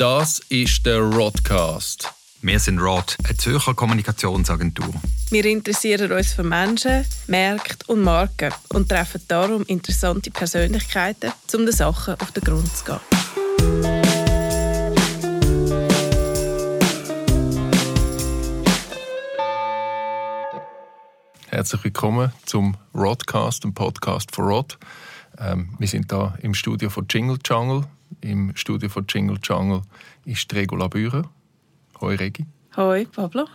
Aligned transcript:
Das 0.00 0.38
ist 0.48 0.86
der 0.86 1.00
Rodcast. 1.00 2.10
Wir 2.40 2.58
sind 2.58 2.78
Rod, 2.78 3.18
eine 3.22 3.36
Zürcher 3.36 3.74
Kommunikationsagentur. 3.74 4.94
Wir 5.28 5.44
interessieren 5.44 6.10
uns 6.10 6.32
für 6.32 6.42
Menschen, 6.42 7.04
Märkte 7.26 7.84
und 7.86 8.00
Marken 8.00 8.50
und 8.70 8.88
treffen 8.88 9.20
darum 9.28 9.62
interessante 9.66 10.30
Persönlichkeiten, 10.30 11.34
um 11.52 11.66
den 11.66 11.74
Sachen 11.74 12.18
auf 12.18 12.30
den 12.32 12.42
Grund 12.42 12.74
zu 12.74 12.84
gehen. 12.86 13.00
Herzlich 21.48 21.84
willkommen 21.84 22.32
zum 22.46 22.74
Rodcast, 22.94 23.64
dem 23.64 23.74
Podcast 23.74 24.34
von 24.34 24.46
Rod. 24.46 24.78
Ähm, 25.40 25.70
wir 25.78 25.88
sind 25.88 26.12
da 26.12 26.36
im 26.42 26.52
Studio 26.52 26.90
von 26.90 27.06
Jingle 27.08 27.38
Jungle. 27.44 27.86
Im 28.20 28.54
Studio 28.56 28.90
von 28.90 29.06
Jingle 29.08 29.38
Jungle 29.42 29.82
ist 30.26 30.52
Regula 30.52 30.88
Bührer. 30.88 31.30
Hoi 32.00 32.14
Regi. 32.14 32.44
Hoi 32.76 33.06
Pablo. 33.06 33.46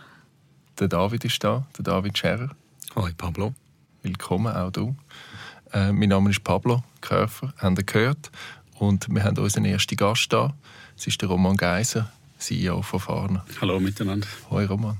Der 0.80 0.88
David 0.88 1.24
ist 1.24 1.42
da, 1.44 1.64
der 1.78 1.84
David 1.84 2.18
Scherer. 2.18 2.50
Hoi 2.96 3.12
Pablo. 3.16 3.54
Willkommen 4.02 4.52
auch 4.52 4.72
du. 4.72 4.96
Äh, 5.72 5.92
mein 5.92 6.08
Name 6.08 6.30
ist 6.30 6.42
Pablo 6.42 6.82
Körfer, 7.00 7.54
haben 7.58 7.76
ihr 7.76 7.84
gehört. 7.84 8.32
Und 8.78 9.08
wir 9.08 9.22
haben 9.22 9.38
unseren 9.38 9.64
ersten 9.64 9.96
Gast 9.96 10.32
da. 10.32 10.54
Es 10.96 11.06
ist 11.06 11.22
der 11.22 11.28
Roman 11.28 11.56
Geiser, 11.56 12.10
CEO 12.38 12.82
von 12.82 12.98
Farner. 12.98 13.44
Hallo 13.60 13.78
miteinander. 13.78 14.26
Hoi 14.50 14.64
Roman. 14.64 14.98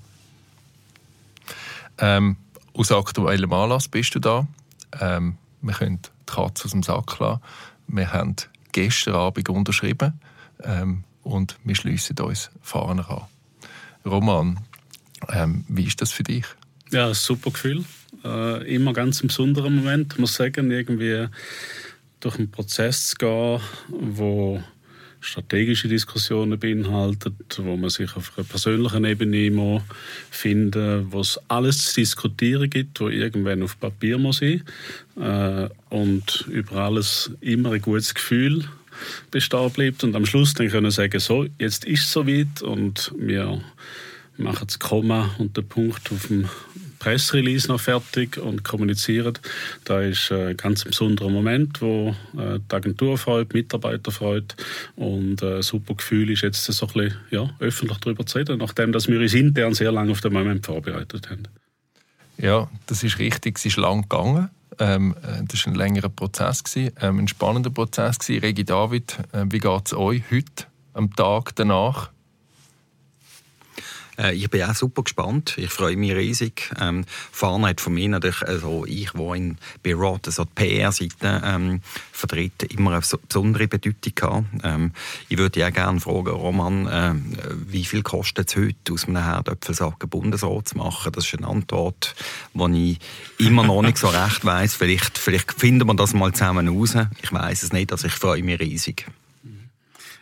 Ähm, 1.98 2.36
aus 2.74 2.92
aktuellem 2.92 3.52
Anlass 3.52 3.88
bist 3.88 4.14
du 4.14 4.20
da. 4.20 4.46
Ähm, 5.00 5.36
wir 5.62 5.74
können 5.74 6.00
die 6.28 6.32
Katze 6.32 6.64
aus 6.64 6.70
dem 6.72 6.82
Sack 6.82 7.18
lassen. 7.18 7.40
Wir 7.88 8.12
haben 8.12 8.36
gestern 8.72 9.14
Abend 9.14 9.48
unterschrieben 9.48 10.20
ähm, 10.62 11.04
und 11.22 11.56
wir 11.64 11.74
schließen 11.74 12.18
uns 12.20 12.50
Fahner 12.62 13.08
an. 13.10 13.22
Roman, 14.04 14.60
ähm, 15.30 15.64
wie 15.68 15.84
ist 15.84 16.00
das 16.00 16.12
für 16.12 16.22
dich? 16.22 16.44
Ja, 16.90 17.08
ein 17.08 17.14
super 17.14 17.50
Gefühl. 17.50 17.84
Äh, 18.24 18.74
immer 18.74 18.92
ganz 18.92 19.22
ein 19.22 19.28
besonderer 19.28 19.70
Moment. 19.70 20.14
Ich 20.14 20.18
muss 20.18 20.34
sagen, 20.34 20.70
irgendwie 20.70 21.26
durch 22.20 22.38
einen 22.38 22.50
Prozess 22.50 23.08
zu 23.08 23.16
gehen, 23.16 23.60
wo 23.88 24.62
strategische 25.20 25.88
Diskussionen 25.88 26.58
beinhaltet, 26.58 27.34
wo 27.58 27.76
man 27.76 27.90
sich 27.90 28.14
auf 28.16 28.32
einer 28.36 28.46
persönlichen 28.46 29.04
Ebene 29.04 29.50
muss 29.50 29.82
finden 30.30 31.10
wo 31.10 31.20
es 31.20 31.40
alles 31.48 31.86
zu 31.86 32.00
diskutieren 32.00 32.70
gibt, 32.70 33.00
wo 33.00 33.08
irgendwann 33.08 33.62
auf 33.62 33.78
Papier 33.78 34.18
muss 34.18 34.38
sein 34.38 34.62
äh, 35.20 35.68
und 35.90 36.46
über 36.50 36.76
alles 36.76 37.30
immer 37.40 37.72
ein 37.72 37.80
gutes 37.80 38.14
Gefühl 38.14 38.64
bestehen 39.30 39.70
bleibt 39.70 40.04
und 40.04 40.14
am 40.14 40.26
Schluss 40.26 40.54
dann 40.54 40.68
können 40.68 40.90
sagen, 40.90 41.20
so, 41.20 41.46
jetzt 41.58 41.84
ist 41.84 42.04
es 42.04 42.12
soweit 42.12 42.62
und 42.62 43.12
wir 43.18 43.60
machen 44.36 44.66
das 44.66 44.78
Komma 44.78 45.34
und 45.38 45.56
den 45.56 45.66
Punkt 45.66 46.10
auf 46.12 46.28
dem 46.28 46.48
Pressrelease 47.06 47.68
noch 47.68 47.78
fertig 47.78 48.36
und 48.36 48.64
kommunizieren. 48.64 49.38
Da 49.84 50.00
ist 50.00 50.32
ein 50.32 50.56
ganz 50.56 50.82
besonderer 50.82 51.28
Moment, 51.28 51.80
wo 51.80 52.16
äh, 52.36 52.58
die 52.58 52.74
Agentur 52.74 53.16
freut, 53.16 53.52
die 53.52 53.58
Mitarbeiter 53.58 54.10
freut 54.10 54.56
und 54.96 55.40
ein 55.40 55.58
äh, 55.58 55.62
super 55.62 55.94
Gefühl 55.94 56.30
ist 56.30 56.42
jetzt 56.42 56.64
so 56.64 56.86
ein 56.88 56.92
bisschen 56.92 57.16
ja, 57.30 57.48
öffentlich 57.60 57.98
darüber 57.98 58.26
zu 58.26 58.38
reden, 58.38 58.58
nachdem 58.58 58.90
dass 58.90 59.06
wir 59.06 59.20
uns 59.20 59.34
intern 59.34 59.72
sehr 59.72 59.92
lange 59.92 60.10
auf 60.10 60.20
den 60.20 60.32
Moment 60.32 60.66
vorbereitet 60.66 61.30
haben. 61.30 61.44
Ja, 62.38 62.68
das 62.88 63.04
ist 63.04 63.20
richtig. 63.20 63.58
Es 63.58 63.66
ist 63.66 63.76
lang 63.76 64.02
gegangen. 64.02 64.50
Ähm, 64.80 65.14
äh, 65.22 65.44
das 65.46 65.64
war 65.64 65.74
ein 65.74 65.76
längerer 65.76 66.08
Prozess, 66.08 66.64
ähm, 66.74 67.20
ein 67.20 67.28
spannender 67.28 67.70
Prozess. 67.70 68.18
Regi 68.28 68.64
David, 68.64 69.16
äh, 69.30 69.44
wie 69.48 69.60
geht 69.60 69.86
es 69.86 69.94
euch 69.94 70.24
heute, 70.32 70.64
am 70.92 71.14
Tag 71.14 71.54
danach? 71.54 72.10
Äh, 74.18 74.34
ich 74.34 74.50
bin 74.50 74.62
auch 74.62 74.74
super 74.74 75.02
gespannt. 75.02 75.54
Ich 75.56 75.70
freue 75.70 75.96
mich 75.96 76.12
riesig. 76.12 76.70
Ähm, 76.80 77.04
Farna 77.32 77.68
hat 77.68 77.80
von 77.80 77.94
mir 77.94 78.08
natürlich, 78.08 78.42
also 78.42 78.84
ich, 78.86 79.14
wo 79.14 79.34
in 79.34 79.58
bei 79.82 79.94
also 79.94 80.44
die 80.44 80.50
PR-Seite 80.54 81.42
ähm, 81.44 81.80
vertritt, 82.12 82.62
immer 82.64 82.92
eine 82.92 83.00
besondere 83.00 83.68
Bedeutung 83.68 84.12
gehabt. 84.14 84.44
Ähm, 84.62 84.92
ich 85.28 85.38
würde 85.38 85.60
ja 85.60 85.70
gerne 85.70 86.00
fragen, 86.00 86.28
Roman, 86.28 86.86
äh, 86.86 87.14
wie 87.68 87.84
viel 87.84 88.02
kostet 88.02 88.50
es 88.50 88.56
heute, 88.56 88.92
aus 88.92 89.06
einem 89.06 89.22
Herdöpfelsack 89.22 90.08
Bundesrat 90.10 90.68
zu 90.68 90.78
machen? 90.78 91.12
Das 91.12 91.26
ist 91.26 91.36
eine 91.36 91.48
Antwort, 91.48 92.14
die 92.54 92.98
ich 93.38 93.46
immer 93.46 93.64
noch 93.64 93.82
nicht 93.82 93.98
so 93.98 94.08
recht 94.08 94.44
weiss. 94.44 94.74
Vielleicht, 94.74 95.18
vielleicht 95.18 95.52
finden 95.52 95.86
wir 95.86 95.94
das 95.94 96.14
mal 96.14 96.32
zusammen 96.32 96.68
raus. 96.68 96.94
Ich 97.22 97.32
weiß 97.32 97.62
es 97.62 97.72
nicht, 97.72 97.92
also 97.92 98.06
ich 98.06 98.14
freue 98.14 98.42
mich 98.42 98.60
riesig. 98.60 99.06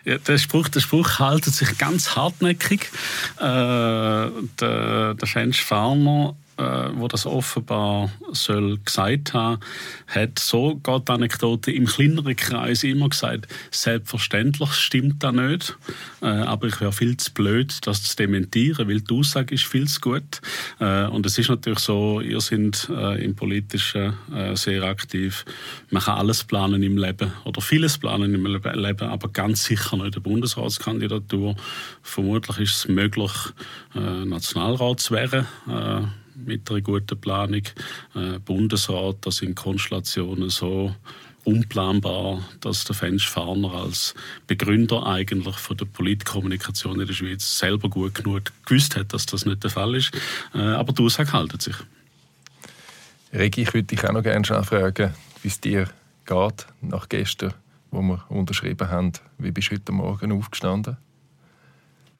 Ja, 0.05 0.19
der, 0.19 0.39
Spruch, 0.39 0.69
der 0.69 0.81
Spruch 0.81 1.19
haltet 1.19 1.55
sich 1.55 1.79
ganz 1.79 2.15
hartnäckig. 2.15 2.91
Äh, 3.39 3.43
der, 3.43 5.15
der 5.15 5.27
Schensch 5.27 5.63
Farmer 5.63 6.37
wo 6.57 7.09
das 7.09 7.27
offenbar 7.27 8.11
soll 8.33 8.79
gesagt 8.79 9.35
haben, 9.35 9.61
hat 10.07 10.39
so 10.39 10.79
Gott 10.83 11.11
Anekdote 11.11 11.73
im 11.73 11.87
kleineren 11.87 12.37
Kreis 12.37 12.85
immer 12.85 13.09
gesagt, 13.09 13.49
selbstverständlich 13.71 14.73
stimmt 14.73 15.23
das 15.23 15.33
nicht, 15.33 15.77
äh, 16.23 16.27
aber 16.27 16.69
ich 16.69 16.81
wäre 16.81 16.93
viel 16.93 17.17
zu 17.17 17.33
blöd, 17.33 17.79
das 17.83 18.03
zu 18.03 18.17
dementieren, 18.17 18.89
weil 18.89 19.01
die 19.01 19.15
Aussage 19.15 19.55
ist 19.55 19.65
viel 19.65 19.89
zu 19.89 20.01
gut. 20.01 20.41
Äh, 20.81 21.07
und 21.07 21.27
es 21.27 21.39
ist 21.39 21.49
natürlich 21.49 21.81
so, 21.81 22.21
ihr 22.21 22.41
seid 22.41 22.89
äh, 22.91 23.25
im 23.25 23.35
Politischen 23.35 24.15
äh, 24.35 24.57
sehr 24.57 24.83
aktiv. 24.85 25.45
Man 25.91 26.03
kann 26.03 26.19
alles 26.19 26.45
planen 26.45 26.83
im 26.83 26.99
Leben 26.99 27.33
oder 27.45 27.61
vieles 27.61 27.99
planen 27.99 28.35
im 28.35 28.47
Leben, 28.47 29.09
aber 29.09 29.29
ganz 29.29 29.65
sicher 29.65 29.97
nicht 29.97 30.15
eine 30.15 30.21
Bundesratskandidatur. 30.21 31.57
Vermutlich 32.03 32.59
ist 32.59 32.77
es 32.77 32.89
möglich, 32.89 33.33
äh, 33.95 34.25
Nationalrat 34.25 35.01
zu 35.01 35.15
werden 35.15 35.47
mit 36.35 36.71
einer 36.71 36.81
guten 36.81 37.21
Planung. 37.21 37.63
Äh, 38.15 38.39
Bundesrat, 38.45 39.17
das 39.23 39.37
sind 39.37 39.55
Konstellationen 39.55 40.51
so 40.51 40.95
unplanbar, 41.45 42.43
dass 42.61 42.85
der 42.85 42.95
Fensch 42.95 43.29
Farner 43.29 43.73
als 43.73 44.15
Begründer 44.47 45.07
eigentlich 45.07 45.57
von 45.57 45.77
der 45.77 45.85
Politkommunikation 45.85 47.01
in 47.01 47.07
der 47.07 47.15
Schweiz 47.15 47.59
selber 47.59 47.89
gut 47.89 48.15
genug 48.15 48.45
gewusst 48.65 48.97
hat, 48.97 49.13
dass 49.13 49.27
das 49.27 49.45
nicht 49.45 49.63
der 49.63 49.71
Fall 49.71 49.95
ist. 49.95 50.13
Äh, 50.55 50.59
aber 50.59 50.93
die 50.93 51.03
Aussage 51.03 51.33
halten 51.33 51.61
sich. 51.61 51.77
Regi, 53.33 53.63
ich 53.63 53.75
würde 53.75 53.89
dich 53.89 54.05
auch 54.05 54.13
noch 54.13 54.23
gerne 54.23 54.45
fragen, 54.65 55.13
wie 55.43 55.49
es 55.49 55.61
dir 55.61 55.89
geht 56.25 56.67
nach 56.81 57.09
gestern, 57.09 57.55
wo 57.91 58.01
wir 58.01 58.25
unterschrieben 58.31 58.89
haben. 58.89 59.13
Wie 59.39 59.51
bist 59.51 59.71
du 59.71 59.75
heute 59.75 59.93
Morgen 59.93 60.33
aufgestanden? 60.33 60.97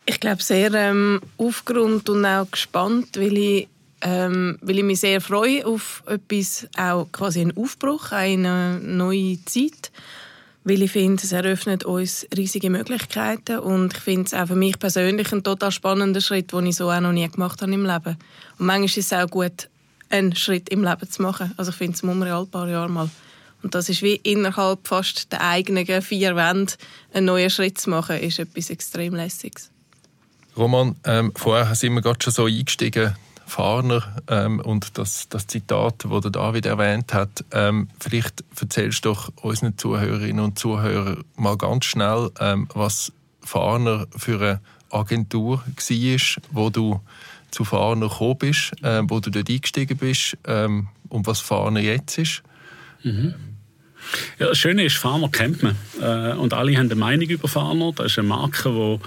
Ich 0.07 0.21
glaube, 0.21 0.43
sehr 0.43 0.75
ähm, 0.75 1.23
aufgeräumt 1.39 2.11
und 2.11 2.27
auch 2.27 2.51
gespannt, 2.51 3.17
weil 3.17 3.39
ich 3.39 3.69
ähm, 4.05 4.59
weil 4.61 4.79
ich 4.79 4.85
mich 4.85 5.01
sehr 5.01 5.21
freue 5.23 5.67
auf 5.67 6.03
etwas, 6.07 6.69
auch 6.77 7.11
quasi 7.11 7.41
einen 7.41 7.57
Aufbruch, 7.57 8.13
eine 8.13 8.79
neue 8.79 9.43
Zeit, 9.47 9.91
weil 10.63 10.83
ich 10.83 10.93
finde, 10.93 11.23
es 11.23 11.33
eröffnet 11.33 11.85
uns 11.85 12.27
riesige 12.37 12.69
Möglichkeiten 12.69 13.59
und 13.59 13.95
ich 13.95 14.01
finde 14.01 14.25
es 14.27 14.35
auch 14.35 14.47
für 14.47 14.57
mich 14.57 14.79
persönlich 14.79 15.33
ein 15.33 15.43
total 15.43 15.73
spannender 15.73 16.21
Schritt, 16.21 16.53
den 16.53 16.67
ich 16.67 16.77
so 16.77 16.91
auch 16.91 17.01
noch 17.01 17.13
nie 17.13 17.29
gemacht 17.29 17.63
habe 17.63 17.73
im 17.73 17.87
Leben. 17.87 18.19
Und 18.59 18.67
manchmal 18.67 18.85
ist 18.85 18.99
es 18.99 19.13
auch 19.13 19.27
gut, 19.27 19.71
einen 20.11 20.37
Schritt 20.37 20.69
im 20.69 20.85
Leben 20.85 21.11
zu 21.11 21.23
machen. 21.23 21.53
Also 21.57 21.71
ich 21.71 21.77
finde, 21.77 21.95
es 21.95 22.03
muss 22.03 22.15
man 22.15 22.29
ja 22.29 22.39
ein 22.39 22.51
paar 22.51 22.69
Jahre 22.69 22.91
mal. 22.91 23.09
Und 23.63 23.75
das 23.75 23.89
ist 23.89 24.03
wie 24.03 24.17
innerhalb 24.17 24.87
fast 24.87 25.33
der 25.33 25.41
eigenen 25.41 25.87
vier 26.03 26.37
Wände 26.37 26.75
einen 27.15 27.25
neuen 27.25 27.49
Schritt 27.49 27.79
zu 27.79 27.89
machen, 27.89 28.19
ist 28.19 28.39
etwas 28.39 28.69
extrem 28.69 29.15
Lässiges. 29.15 29.71
Roman, 30.57 30.95
ähm, 31.05 31.33
vorher 31.35 31.75
sind 31.75 31.95
wir 31.95 32.03
gerade 32.03 32.23
schon 32.23 32.33
so 32.35 32.45
eingestiegen, 32.45 33.17
Farner 33.47 34.03
ähm, 34.29 34.61
und 34.61 34.99
das, 34.99 35.29
das 35.29 35.47
Zitat, 35.47 36.05
das 36.09 36.33
David 36.33 36.67
erwähnt 36.67 37.13
hat. 37.13 37.45
Ähm, 37.53 37.89
vielleicht 38.01 38.45
erzählst 38.61 39.05
du 39.05 39.11
doch 39.11 39.33
unseren 39.43 39.77
Zuhörerinnen 39.77 40.45
und 40.45 40.59
Zuhörern 40.59 41.25
mal 41.37 41.57
ganz 41.57 41.85
schnell, 41.85 42.31
ähm, 42.41 42.69
was 42.75 43.13
Farner 43.43 44.07
für 44.17 44.41
eine 44.41 44.61
Agentur 44.91 45.59
war, 45.59 46.43
wo 46.51 46.71
du 46.71 47.01
zu 47.51 47.65
Farner 47.65 48.09
gekommen 48.09 48.39
bist, 48.39 48.73
äh, 48.83 49.03
wo 49.05 49.21
du 49.21 49.31
dort 49.31 49.49
eingestiegen 49.49 49.97
bist 49.97 50.37
ähm, 50.47 50.89
und 51.09 51.27
was 51.27 51.41
Farner 51.41 51.81
jetzt 51.81 52.19
ist. 52.19 52.43
Mhm. 53.03 53.35
Ja, 54.39 54.49
das 54.49 54.59
Schöne 54.59 54.85
ist, 54.85 54.97
Farmer 54.97 55.31
kennt 55.31 55.63
man. 55.63 55.77
Äh, 56.01 56.35
und 56.37 56.53
alle 56.53 56.77
haben 56.77 56.87
eine 56.87 56.95
Meinung 56.95 57.29
über 57.29 57.49
Farmer. 57.49 57.93
Das 57.95 58.07
ist 58.07 58.19
eine 58.19 58.29
Marke, 58.29 58.71
die 58.71 58.99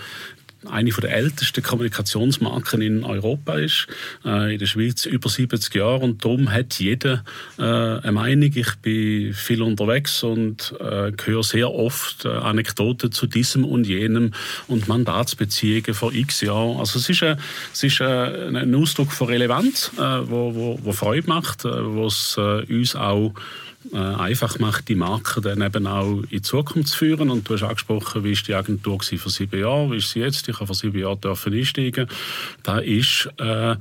eine 0.66 0.90
der 0.90 1.14
ältesten 1.14 1.64
Kommunikationsmarken 1.64 2.82
in 2.82 3.04
Europa 3.04 3.56
ist. 3.56 3.88
Äh, 4.26 4.54
in 4.54 4.60
der 4.60 4.66
Schweiz 4.66 5.06
über 5.06 5.30
70 5.30 5.74
Jahre 5.76 6.00
und 6.00 6.24
darum 6.24 6.52
hat 6.52 6.76
jeder 6.80 7.24
äh, 7.58 7.64
eine 7.64 8.12
Meinung. 8.12 8.52
Ich 8.54 8.76
bin 8.82 9.34
viel 9.34 9.62
unterwegs 9.62 10.24
und 10.24 10.74
äh, 10.80 11.12
höre 11.24 11.44
sehr 11.44 11.72
oft 11.72 12.26
Anekdoten 12.26 13.12
zu 13.12 13.28
diesem 13.28 13.66
und 13.66 13.86
jenem 13.86 14.34
und 14.68 14.88
Mandatsbeziehungen 14.88 15.94
vor 15.94 16.14
x 16.14 16.42
Jahren. 16.42 16.78
Also 16.78 17.00
es 17.00 17.10
ist, 17.10 17.24
ein, 17.24 17.38
es 17.74 17.84
ist 17.84 18.02
ein 18.02 18.76
Ausdruck 18.76 19.12
von 19.12 19.28
Relevanz, 19.28 19.92
äh, 19.98 20.02
wo, 20.02 20.56
wo, 20.56 20.80
wo 20.82 20.92
Freude 20.92 21.28
macht, 21.28 21.66
äh, 21.66 21.70
wo 21.70 22.08
es 22.08 22.38
uns 22.38 22.96
auch 22.96 23.34
äh, 23.94 23.98
einfach 23.98 24.60
macht, 24.60 24.90
die 24.90 24.96
Marke 24.96 25.42
dann 25.42 25.62
eben 25.62 25.88
auch 25.88 26.22
in 26.24 26.28
die 26.30 26.42
Zukunft 26.42 26.90
zu 26.90 26.98
führen. 26.98 27.30
Und 27.30 27.48
du 27.48 27.54
hast 27.54 27.64
angesprochen, 27.64 28.24
wie 28.24 28.32
ist 28.32 28.48
die 28.48 28.54
Agentur 28.54 29.00
vor 29.02 29.32
sieben 29.32 29.60
Jahren, 29.60 29.92
wie 29.92 29.98
ist 29.98 30.12
sie 30.12 30.20
jetzt? 30.20 30.48
Ich 30.48 30.56
habe 30.56 30.68
vor 30.68 30.76
sieben 30.76 31.00
Jahren 31.00 31.20
einsteigen. 31.26 32.08
Da 32.64 32.80
ist 32.80 33.30
äh, 33.38 33.76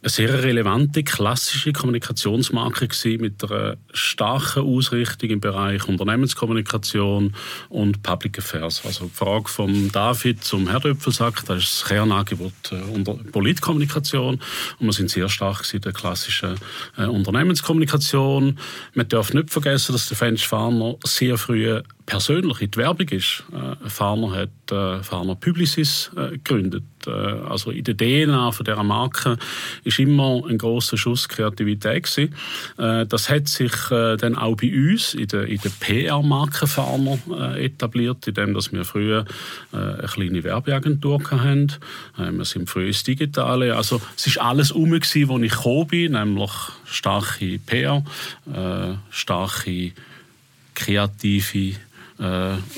eine 0.00 0.10
sehr 0.10 0.42
relevante, 0.44 1.02
klassische 1.02 1.72
Kommunikationsmarke 1.72 2.86
gewesen, 2.86 3.20
mit 3.20 3.42
einer 3.42 3.76
starken 3.92 4.62
Ausrichtung 4.62 5.30
im 5.30 5.40
Bereich 5.40 5.88
Unternehmenskommunikation 5.88 7.34
und 7.68 8.02
Public 8.04 8.38
Affairs. 8.38 8.82
Also 8.84 9.06
die 9.06 9.14
Frage 9.14 9.48
von 9.48 9.90
David 9.90 10.44
zum 10.44 10.68
Herdöpfelsack, 10.68 11.44
das 11.46 11.64
ist 11.64 11.80
das 11.80 11.88
Kernangebot 11.88 12.52
äh, 12.70 12.76
unter 12.94 13.14
Politkommunikation 13.14 14.40
und 14.78 14.86
wir 14.86 14.92
sind 14.92 15.10
sehr 15.10 15.28
stark 15.28 15.64
in 15.74 15.80
der 15.80 15.92
klassischen 15.92 16.54
äh, 16.96 17.06
Unternehmenskommunikation. 17.06 18.58
Man 18.94 19.08
darf 19.08 19.34
nicht 19.34 19.50
vergessen, 19.50 19.92
dass 19.92 20.06
der 20.06 20.16
Fench 20.16 20.46
Farner 20.46 20.94
sehr 21.04 21.36
früh 21.38 21.80
persönlich 22.08 22.62
in 22.62 22.70
die 22.70 22.78
Werbung 22.78 23.08
ist. 23.10 23.44
Äh, 23.52 23.88
Farmer 23.88 24.34
hat 24.34 24.72
äh, 24.72 25.02
Farmer 25.02 25.34
Publicis 25.34 26.10
äh, 26.16 26.30
gegründet. 26.30 26.84
Äh, 27.06 27.10
also 27.10 27.70
in 27.70 27.84
der 27.84 27.98
DNA 27.98 28.50
von 28.50 28.64
dieser 28.64 28.82
Marke 28.82 29.36
ist 29.84 29.98
immer 29.98 30.42
ein 30.48 30.56
großer 30.56 30.96
Schuss 30.96 31.28
Kreativität 31.28 32.04
gewesen. 32.04 32.34
Äh, 32.78 33.04
das 33.04 33.28
hat 33.28 33.48
sich 33.48 33.72
äh, 33.90 34.16
dann 34.16 34.36
auch 34.36 34.56
bei 34.56 34.72
uns 34.72 35.12
in 35.12 35.28
der, 35.28 35.44
in 35.44 35.60
der 35.60 35.68
PR-Marke 35.68 36.66
Farmer 36.66 37.18
etabliert, 37.56 38.26
indem 38.26 38.54
dass 38.54 38.72
wir 38.72 38.84
früher 38.84 39.26
eine 39.72 40.08
kleine 40.08 40.44
Werbeagentur 40.44 41.20
hatten. 41.30 41.72
Wir 42.16 42.44
sind 42.44 42.70
früher 42.70 42.86
ins 42.86 43.02
Digitale. 43.02 43.76
Also 43.76 44.00
es 44.16 44.26
ist 44.26 44.40
alles 44.40 44.72
um, 44.72 44.92
was 44.92 45.14
ich 45.14 45.50
gekommen 45.50 45.86
bin, 45.88 46.12
nämlich 46.12 46.50
starke 46.86 47.58
PR, 47.58 48.02
starke 49.10 49.92
kreative 50.74 51.74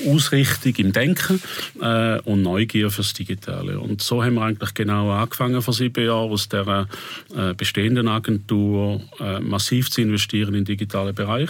Ausrichtung 0.07 0.73
im 0.77 0.93
Denken 0.93 1.41
äh, 1.81 2.19
und 2.21 2.41
Neugier 2.43 2.91
fürs 2.91 3.13
Digitale. 3.13 3.79
Und 3.79 4.01
so 4.01 4.23
haben 4.23 4.35
wir 4.35 4.43
eigentlich 4.43 4.73
genau 4.73 5.11
angefangen 5.11 5.61
vor 5.61 5.73
sieben 5.73 6.05
Jahren 6.05 6.31
aus 6.31 6.49
der 6.49 6.87
äh, 7.35 7.53
bestehenden 7.53 8.07
Agentur 8.07 9.01
äh, 9.19 9.39
massiv 9.39 9.89
zu 9.89 10.01
investieren 10.01 10.49
in 10.49 10.65
den 10.65 10.65
digitalen 10.65 11.15
Bereich. 11.15 11.49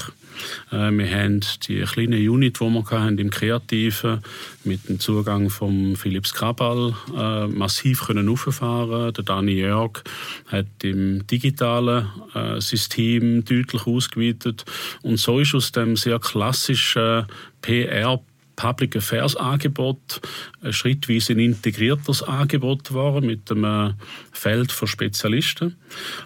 Äh, 0.71 0.91
wir 0.91 1.09
haben 1.09 1.41
die 1.67 1.81
kleine 1.81 2.17
Unit, 2.17 2.59
die 2.59 2.65
wir 2.65 2.89
hatten, 2.89 3.17
im 3.17 3.29
Kreativen 3.29 4.21
mit 4.63 4.87
dem 4.87 4.99
Zugang 4.99 5.49
von 5.49 5.95
Philips 5.95 6.33
Krabal 6.33 6.93
äh, 7.15 7.47
massiv 7.47 8.05
können 8.05 8.29
auffahren. 8.29 9.13
Der 9.13 9.23
Dani 9.23 9.53
Jörg 9.53 10.03
hat 10.47 10.67
im 10.83 11.25
digitalen 11.27 12.07
äh, 12.33 12.61
System 12.61 13.43
deutlich 13.43 13.85
ausgeweitet 13.85 14.65
und 15.01 15.17
so 15.17 15.39
ist 15.39 15.55
aus 15.55 15.71
dem 15.71 15.95
sehr 15.95 16.19
klassischen 16.19 17.25
PR 17.61 18.17
Public 18.61 18.95
Affairs 18.95 19.35
Angebot 19.35 20.21
ein 20.61 20.71
schrittweise 20.71 21.33
ein 21.33 21.39
integriertes 21.39 22.21
Angebot 22.21 22.83
geworden 22.83 23.25
mit 23.25 23.49
einem 23.49 23.95
Feld 24.31 24.71
für 24.71 24.85
Spezialisten. 24.85 25.77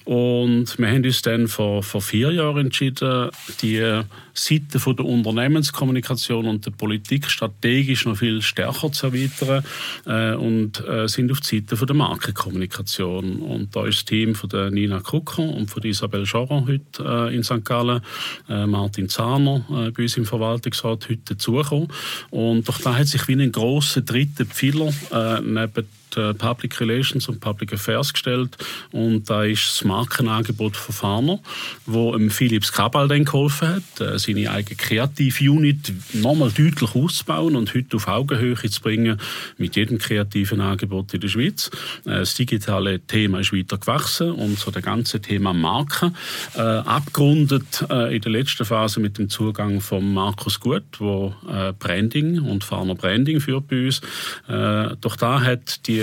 Und 0.04 0.78
wir 0.78 0.88
haben 0.88 1.06
uns 1.06 1.22
dann 1.22 1.48
vor, 1.48 1.82
vor 1.82 2.02
vier 2.02 2.32
Jahren 2.32 2.66
entschieden, 2.66 3.30
die 3.62 4.04
Seite 4.34 4.80
von 4.80 4.98
der 4.98 5.06
Unternehmenskommunikation 5.06 6.46
und 6.46 6.66
der 6.66 6.72
Politik 6.72 7.30
strategisch 7.30 8.06
noch 8.06 8.18
viel 8.18 8.42
stärker 8.42 8.92
zu 8.92 9.08
erweitern 9.08 9.64
äh, 10.06 10.36
und 10.36 10.86
äh, 10.86 11.08
sind 11.08 11.32
auf 11.32 11.40
die 11.40 11.60
Seite 11.60 11.78
von 11.78 11.88
der 11.88 11.96
Markenkommunikation. 11.96 13.40
Und 13.40 13.76
da 13.76 13.86
ist 13.86 14.00
das 14.00 14.06
Team 14.06 14.36
von 14.36 14.50
der 14.50 14.72
Nina 14.72 15.00
Krucker 15.00 15.44
und 15.44 15.72
von 15.72 15.84
Isabel 15.84 16.26
Schorer 16.26 16.66
heute 16.68 17.30
äh, 17.32 17.36
in 17.36 17.44
St. 17.44 17.64
Gallen, 17.64 18.02
äh, 18.50 18.66
Martin 18.66 19.08
Zahner 19.08 19.66
äh, 19.70 19.92
bei 19.92 20.04
uns 20.04 20.18
im 20.18 20.26
Verwaltungsrat 20.26 21.08
heute 21.10 21.36
dazugekommen. 21.36 21.88
Und 22.30 22.68
doch 22.68 22.80
da 22.80 22.96
hat 22.96 23.08
sich 23.08 23.28
wie 23.28 23.34
ein 23.34 23.52
grosser 23.52 24.02
dritter 24.02 24.46
Pfeiler 24.46 24.94
äh, 25.12 25.42
neben 25.42 25.88
Public 26.12 26.80
Relations 26.80 27.28
und 27.28 27.40
Public 27.40 27.74
Affairs 27.74 28.14
gestellt 28.14 28.58
und 28.92 29.30
da 29.30 29.44
ist 29.44 29.68
das 29.68 29.84
Markenangebot 29.84 30.78
von 30.78 30.96
Farmer, 30.96 31.40
wo 31.86 32.14
im 32.14 32.30
Philips 32.30 32.72
Kabal 32.72 33.08
dann 33.08 33.26
geholfen 33.26 33.68
hat, 33.68 34.02
äh, 34.02 34.20
seine 34.20 34.52
eigene 34.52 34.76
Kreativ-Unit 34.76 35.94
nochmal 36.14 36.52
deutlich 36.52 36.96
auszubauen 36.96 37.56
und 37.56 37.74
heute 37.74 37.98
auf 37.98 38.08
Augenhöhe 38.08 38.56
zu 38.56 38.82
bringen 38.82 39.20
mit 39.58 39.76
jedem 39.76 39.98
kreativen 39.98 40.62
Angebot 40.62 41.14
in 41.14 41.22
der 41.22 41.28
Schweiz. 41.28 41.70
Äh, 42.06 42.20
das 42.20 42.36
digitale 42.36 43.00
Thema 43.00 43.40
ist 43.40 43.54
weiter 43.54 43.78
gewachsen 43.78 44.32
und 44.32 44.58
so 44.60 44.72
das 44.72 44.84
ganze 44.84 45.22
Thema 45.22 45.54
Marken 45.54 46.16
äh, 46.56 46.62
abgerundet 46.62 47.86
äh, 47.90 48.16
in 48.16 48.22
der 48.22 48.32
letzten 48.32 48.66
Phase 48.66 49.00
mit 49.00 49.18
dem 49.18 49.30
Zugang 49.30 49.82
von 49.82 50.14
Markus 50.14 50.60
Gut, 50.60 50.84
wo 51.00 51.34
äh, 51.50 51.74
Branding 51.74 52.40
und 52.42 52.64
Farmer 52.64 52.96
Branding 52.96 53.40
führt 53.40 53.68
bei 53.68 53.86
uns. 53.86 54.02
Äh, 54.48 54.96
doch 55.02 55.16
da 55.16 55.42
hat 55.42 55.88
die 55.88 55.95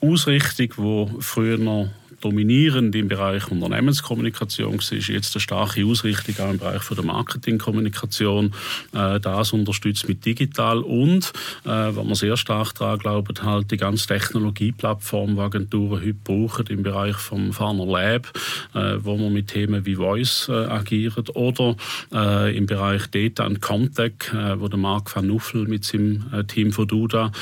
Ausrichtung, 0.00 0.68
die 0.76 1.22
früher 1.22 1.58
noch 1.58 1.88
dominierend 2.24 2.94
im 2.94 3.08
Bereich 3.08 3.50
Unternehmenskommunikation 3.50 4.78
war, 4.78 4.98
jetzt 4.98 5.36
eine 5.36 5.40
starke 5.40 5.84
Ausrichtung 5.84 6.34
auch 6.38 6.50
im 6.50 6.58
Bereich 6.58 6.82
der 6.88 7.04
Marketingkommunikation. 7.04 8.54
Äh, 8.92 9.20
das 9.20 9.52
unterstützt 9.52 10.08
mit 10.08 10.24
digital 10.24 10.78
und, 10.78 11.32
äh, 11.64 11.68
was 11.68 12.06
wir 12.06 12.14
sehr 12.14 12.36
stark 12.38 12.74
daran 12.76 12.98
glauben, 12.98 13.34
halt 13.42 13.70
die 13.70 13.76
ganze 13.76 14.06
Technologieplattform, 14.06 15.34
die 15.34 15.40
Agenturen 15.40 16.00
heute 16.00 16.14
brauchen 16.14 16.66
im 16.68 16.82
Bereich 16.82 17.16
vom 17.16 17.52
Farmer 17.52 17.84
Lab, 17.84 18.32
äh, 18.72 18.96
wo 19.00 19.18
wir 19.18 19.28
mit 19.28 19.48
Themen 19.48 19.84
wie 19.84 19.96
Voice 19.96 20.48
agieren 20.48 21.28
oder 21.34 21.76
im 22.10 22.66
Bereich 22.66 23.06
Data 23.08 23.44
and 23.44 23.60
Contact, 23.60 24.32
wo 24.32 24.68
der 24.68 24.78
Marc 24.78 25.14
van 25.14 25.26
Nuffel 25.26 25.66
mit 25.66 25.84
seinem 25.84 26.46
Team 26.46 26.72
von 26.72 26.86
Duda 26.86 27.32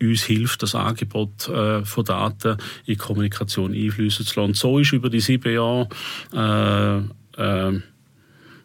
uns 0.00 0.22
hilft, 0.22 0.62
das 0.62 0.74
Angebot 0.74 1.50
von 1.84 2.04
Daten 2.04 2.56
in 2.86 2.98
Kommunikation 2.98 3.74
einfließen 3.74 3.99
einfließen 4.00 4.26
zu 4.26 4.40
lassen. 4.40 4.54
So 4.54 4.78
ist 4.78 4.92
über 4.92 5.10
die 5.10 5.20
sieben 5.20 5.52
Jahre 5.52 5.88
äh, 6.32 7.40
äh, 7.42 7.80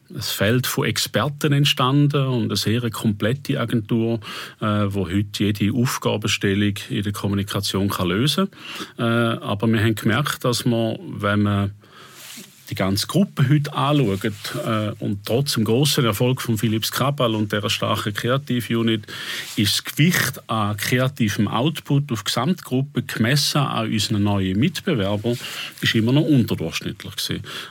ein 0.08 0.22
Feld 0.22 0.68
von 0.68 0.86
Experten 0.86 1.52
entstanden 1.52 2.28
und 2.28 2.46
eine 2.46 2.56
sehr 2.56 2.90
komplette 2.92 3.60
Agentur, 3.60 4.20
äh, 4.62 4.66
wo 4.66 5.08
heute 5.08 5.46
jede 5.46 5.74
Aufgabenstellung 5.74 6.76
in 6.90 7.04
der 7.04 7.12
Kommunikation 7.12 7.90
kann 7.90 8.10
lösen 8.10 8.50
kann. 8.98 9.36
Äh, 9.38 9.44
aber 9.44 9.68
wir 9.68 9.80
haben 9.80 9.96
gemerkt, 9.96 10.46
dass 10.46 10.64
man, 10.66 10.98
wenn 11.08 11.42
man 11.42 11.72
die 12.70 12.76
ganze 12.76 13.08
Gruppe 13.08 13.48
heute 13.50 13.74
anschauen 13.74 14.36
äh, 14.66 14.92
und 15.04 15.26
trotz 15.26 15.54
dem 15.54 15.64
grossen 15.64 16.06
Erfolg 16.06 16.42
von 16.42 16.58
Philips 16.58 16.92
Krabal 16.92 17.36
und 17.36 17.52
der 17.52 17.70
starken 17.70 18.14
Kreativ-Unit 18.14 19.06
ist 19.56 19.76
das 19.76 19.84
Gewicht 19.84 20.50
an 20.50 20.78
kreativem 20.78 21.48
Output 21.48 22.12
auf 22.12 22.24
Gesamtgruppe 22.24 23.04
gemessen 23.04 23.60
an 23.60 23.92
unseren 23.92 24.24
neuen 24.24 24.60
Mitbewerbern 24.60 25.38
ist 25.82 25.96
immer 25.96 26.12
noch 26.12 26.24
unterdurchschnittlich. 26.24 27.14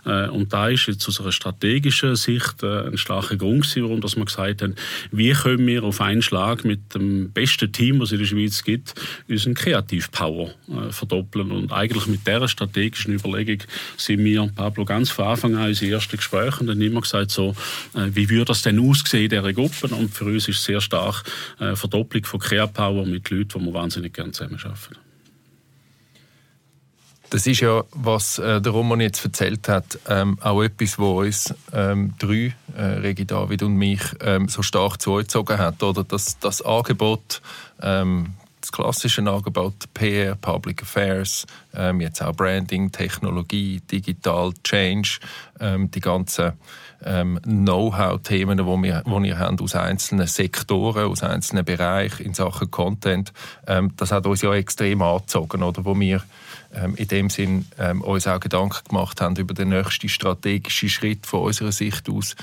Äh, 0.05 0.29
und 0.29 0.53
da 0.53 0.69
ist 0.69 0.87
jetzt 0.87 1.07
aus 1.09 1.21
einer 1.21 1.33
strategischen 1.33 2.17
Sicht 2.17 2.63
äh, 2.63 2.89
ein 2.89 2.99
starker 2.99 3.37
Grund 3.37 3.63
gewesen, 3.63 3.85
warum 3.85 4.01
dass 4.01 4.17
wir 4.17 4.25
gesagt 4.25 4.63
haben, 4.63 4.75
wie 5.11 5.33
können 5.33 5.67
wir 5.67 5.85
auf 5.85 6.01
einen 6.01 6.23
Schlag 6.23 6.65
mit 6.65 6.95
dem 6.95 7.31
besten 7.31 7.73
Team, 7.73 8.01
was 8.01 8.09
es 8.09 8.13
in 8.13 8.19
der 8.19 8.27
Schweiz 8.27 8.63
gibt, 8.63 8.95
unseren 9.29 9.55
Kreativ-Power 9.55 10.51
äh, 10.69 10.93
verdoppeln 10.93 11.51
und 11.51 11.73
eigentlich 11.73 12.07
mit 12.07 12.27
dieser 12.27 12.49
strategischen 12.49 13.15
Überlegung 13.15 13.59
sind 13.97 14.25
wir 14.25 14.49
Pablo 14.55 14.84
schon 14.85 14.97
ganz 14.97 15.11
von 15.11 15.27
Anfang 15.27 15.57
an 15.57 15.69
unsere 15.69 15.93
ersten 15.93 16.17
Gespräche 16.17 16.61
und 16.61 16.67
dann 16.67 16.81
immer 16.81 17.01
gesagt, 17.01 17.31
so, 17.31 17.55
äh, 17.95 18.11
wie 18.13 18.29
würde 18.29 18.47
das 18.47 18.63
denn 18.63 18.79
aussehen 18.79 19.25
in 19.25 19.31
dieser 19.31 19.53
Gruppe? 19.53 19.95
Und 19.95 20.15
für 20.15 20.25
uns 20.25 20.49
ist 20.49 20.59
es 20.59 20.65
sehr 20.65 20.81
stark 20.81 21.25
äh, 21.59 21.75
Verdopplung 21.75 22.25
von 22.25 22.41
Care 22.41 22.69
Power 22.69 23.07
mit 23.07 23.31
Leuten, 23.31 23.59
die 23.59 23.65
wir 23.65 23.75
wahnsinnig 23.75 24.15
gerne 24.15 24.33
zusammenarbeiten. 24.33 24.97
Das 27.31 27.47
ist 27.49 27.61
ja, 27.61 27.83
was 27.91 28.39
äh, 28.39 28.61
der 28.61 28.73
Roman 28.73 29.01
jetzt 29.01 29.25
erzählt 29.25 29.69
hat, 29.69 29.99
ähm, 30.09 30.39
auch 30.41 30.63
etwas, 30.63 30.99
wo 30.99 31.21
uns 31.21 31.53
ähm, 31.73 32.15
drei, 32.19 32.55
äh, 32.77 32.83
Regi 32.83 33.25
David 33.25 33.65
und 33.65 33.75
mich, 33.75 34.03
ähm, 34.21 34.49
so 34.49 34.63
stark 34.63 35.01
zugezogen 35.01 35.59
hat. 35.59 35.83
Oder 35.83 36.05
das, 36.05 36.39
das 36.39 36.63
Angebot, 36.63 37.43
ähm, 37.83 38.35
das 38.75 38.85
klassische 38.85 39.23
Angebot 39.23 39.93
PR, 39.95 40.35
Public 40.35 40.83
Affairs, 40.83 41.47
ähm, 41.75 42.01
jetzt 42.01 42.23
auch 42.23 42.35
Branding, 42.35 42.91
Technologie, 42.91 43.81
Digital, 43.81 44.53
Change, 44.65 45.21
ähm, 45.61 45.91
die 45.91 46.01
ganzen 46.01 46.53
ähm, 47.05 47.39
Know-how-Themen, 47.43 48.59
die 48.59 48.65
wir, 48.65 49.03
die 49.07 49.23
wir 49.23 49.39
haben 49.39 49.61
aus 49.61 49.77
einzelnen 49.77 50.27
Sektoren, 50.27 51.07
aus 51.07 51.23
einzelnen 51.23 51.65
Bereichen 51.65 52.27
in 52.27 52.35
Sachen 52.35 52.71
Content, 52.71 53.33
ähm, 53.67 53.93
das 53.97 54.11
hat 54.11 54.27
uns 54.27 54.43
ja 54.43 54.53
extrem 54.55 55.03
angezogen, 55.03 55.63
oder, 55.63 55.85
wo 55.85 55.99
wir 55.99 56.23
ähm, 56.75 56.97
in 56.97 57.09
dem 57.09 57.31
Sinn 57.31 57.67
ähm, 57.79 58.01
uns 58.01 58.27
auch 58.27 58.41
Gedanken 58.41 58.89
gemacht 58.89 59.21
haben 59.21 59.37
über 59.37 59.55
den 59.55 59.69
nächsten 59.69 60.09
strategischen 60.09 60.89
Schritt 60.89 61.27
von 61.27 61.43
unserer 61.43 61.73
Sicht 61.73 62.09
aus. 62.09 62.35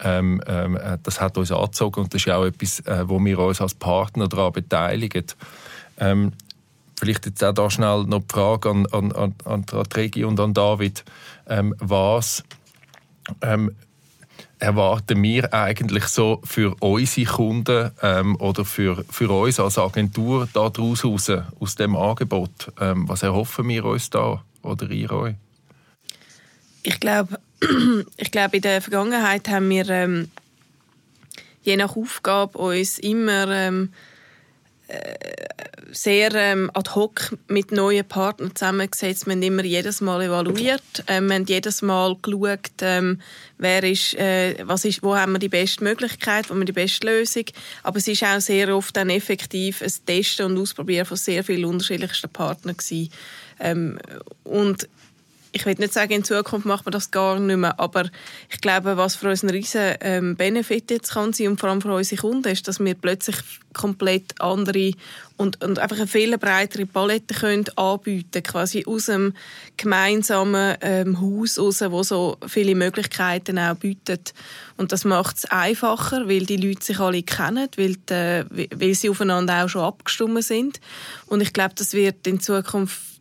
Ähm, 0.00 0.42
ähm, 0.46 0.76
äh, 0.76 0.98
das 1.02 1.20
hat 1.20 1.38
uns 1.38 1.52
angezogen 1.52 2.00
und 2.00 2.14
das 2.14 2.22
ist 2.22 2.32
auch 2.32 2.44
etwas, 2.44 2.80
äh, 2.80 3.08
wo 3.08 3.24
wir 3.24 3.38
uns 3.38 3.60
als 3.60 3.74
Partner 3.74 4.28
daran 4.28 4.52
beteiligen. 4.52 5.26
Ähm, 5.98 6.32
vielleicht 6.98 7.26
jetzt 7.26 7.44
auch 7.44 7.52
da 7.52 7.70
schnell 7.70 8.04
noch 8.04 8.22
die 8.22 8.32
Frage 8.32 8.70
an, 8.70 8.86
an, 8.86 9.12
an, 9.12 9.34
an 9.44 9.64
Regi 9.94 10.24
und 10.24 10.40
an 10.40 10.54
David. 10.54 11.04
Ähm, 11.48 11.74
was 11.78 12.42
ähm, 13.42 13.74
erwarten 14.58 15.22
wir 15.22 15.52
eigentlich 15.52 16.04
so 16.04 16.40
für 16.44 16.74
unsere 16.80 17.30
Kunden 17.30 17.90
ähm, 18.02 18.36
oder 18.36 18.64
für, 18.64 19.04
für 19.10 19.30
uns 19.30 19.60
als 19.60 19.78
Agentur 19.78 20.48
daraus 20.52 21.04
raus, 21.04 21.30
aus 21.60 21.74
dem 21.76 21.96
Angebot? 21.96 22.72
Ähm, 22.80 23.08
was 23.08 23.22
erhoffen 23.22 23.68
wir 23.68 23.84
uns 23.84 24.10
da 24.10 24.42
oder 24.62 24.90
ihr 24.90 25.10
euch? 25.12 25.34
Ich 26.82 27.00
glaube, 27.00 27.38
ich 28.16 28.30
glaube, 28.30 28.56
in 28.56 28.62
der 28.62 28.80
Vergangenheit 28.80 29.48
haben 29.48 29.68
wir 29.68 29.88
ähm, 29.90 30.30
je 31.62 31.76
nach 31.76 31.96
Aufgabe 31.96 32.58
uns 32.58 32.98
immer 32.98 33.48
ähm, 33.48 33.92
sehr 35.92 36.34
ähm, 36.34 36.70
ad 36.74 36.90
hoc 36.94 37.36
mit 37.48 37.72
neuen 37.72 38.06
Partnern 38.06 38.54
zusammengesetzt. 38.54 39.26
Wir 39.26 39.32
haben 39.32 39.42
immer 39.42 39.64
jedes 39.64 40.00
Mal 40.00 40.22
evaluiert. 40.22 40.82
Ähm, 41.06 41.28
wir 41.28 41.36
haben 41.36 41.44
jedes 41.46 41.82
Mal 41.82 42.16
geschaut, 42.20 42.70
ähm, 42.82 43.20
wer 43.58 43.82
ist, 43.84 44.14
äh, 44.14 44.56
was 44.62 44.84
ist, 44.84 45.02
wo 45.02 45.16
haben 45.16 45.32
wir 45.32 45.38
die 45.38 45.48
beste 45.48 45.82
Möglichkeit, 45.82 46.48
wo 46.48 46.54
haben 46.54 46.60
wir 46.60 46.66
die 46.66 46.72
beste 46.72 47.06
Lösung. 47.06 47.44
Aber 47.82 47.98
es 47.98 48.08
ist 48.08 48.22
auch 48.22 48.40
sehr 48.40 48.74
oft 48.76 48.96
dann 48.96 49.10
effektiv 49.10 49.82
ein 49.82 49.92
Testen 50.06 50.46
und 50.46 50.58
Ausprobieren 50.58 51.06
von 51.06 51.16
sehr 51.16 51.42
vielen 51.42 51.64
unterschiedlichsten 51.64 52.30
Partnern. 52.30 52.76
Ähm, 53.58 53.98
und 54.44 54.88
ich 55.56 55.64
will 55.64 55.74
nicht 55.78 55.92
sagen, 55.92 56.12
in 56.12 56.24
Zukunft 56.24 56.66
macht 56.66 56.84
man 56.84 56.92
das 56.92 57.10
gar 57.10 57.38
nicht 57.40 57.56
mehr, 57.56 57.80
aber 57.80 58.04
ich 58.50 58.60
glaube, 58.60 58.96
was 58.96 59.16
für 59.16 59.30
uns 59.30 59.42
ein 59.42 59.50
riesen 59.50 59.94
ähm, 60.00 60.36
Benefit 60.36 60.90
jetzt 60.90 61.14
kann 61.14 61.32
sein 61.32 61.48
und 61.48 61.60
vor 61.60 61.70
allem 61.70 61.80
für 61.80 61.94
unsere 61.94 62.20
Kunden 62.20 62.48
ist, 62.48 62.68
dass 62.68 62.78
wir 62.78 62.94
plötzlich 62.94 63.36
komplett 63.72 64.40
andere 64.40 64.92
und, 65.36 65.62
und 65.62 65.78
einfach 65.78 65.96
eine 65.96 66.06
viel 66.06 66.36
breitere 66.38 66.86
Palette 66.86 67.34
können 67.34 67.64
anbieten 67.76 68.42
quasi 68.42 68.84
aus 68.86 69.06
dem 69.06 69.34
gemeinsamen 69.76 70.76
ähm, 70.80 71.20
Haus 71.20 71.58
raus, 71.58 71.82
wo 71.88 72.02
so 72.02 72.36
viele 72.46 72.74
Möglichkeiten 72.74 73.58
auch 73.58 73.76
bietet. 73.76 74.34
Und 74.76 74.92
das 74.92 75.04
macht 75.04 75.38
es 75.38 75.44
einfacher, 75.46 76.28
weil 76.28 76.46
die 76.46 76.56
Leute 76.56 76.84
sich 76.84 77.00
alle 77.00 77.22
kennen, 77.22 77.68
weil, 77.76 77.96
die, 77.96 78.68
weil 78.74 78.94
sie 78.94 79.10
aufeinander 79.10 79.64
auch 79.64 79.68
schon 79.68 79.82
abgestimmt 79.82 80.44
sind. 80.44 80.80
Und 81.26 81.40
ich 81.40 81.52
glaube, 81.52 81.74
das 81.76 81.92
wird 81.92 82.26
in 82.26 82.40
Zukunft 82.40 83.15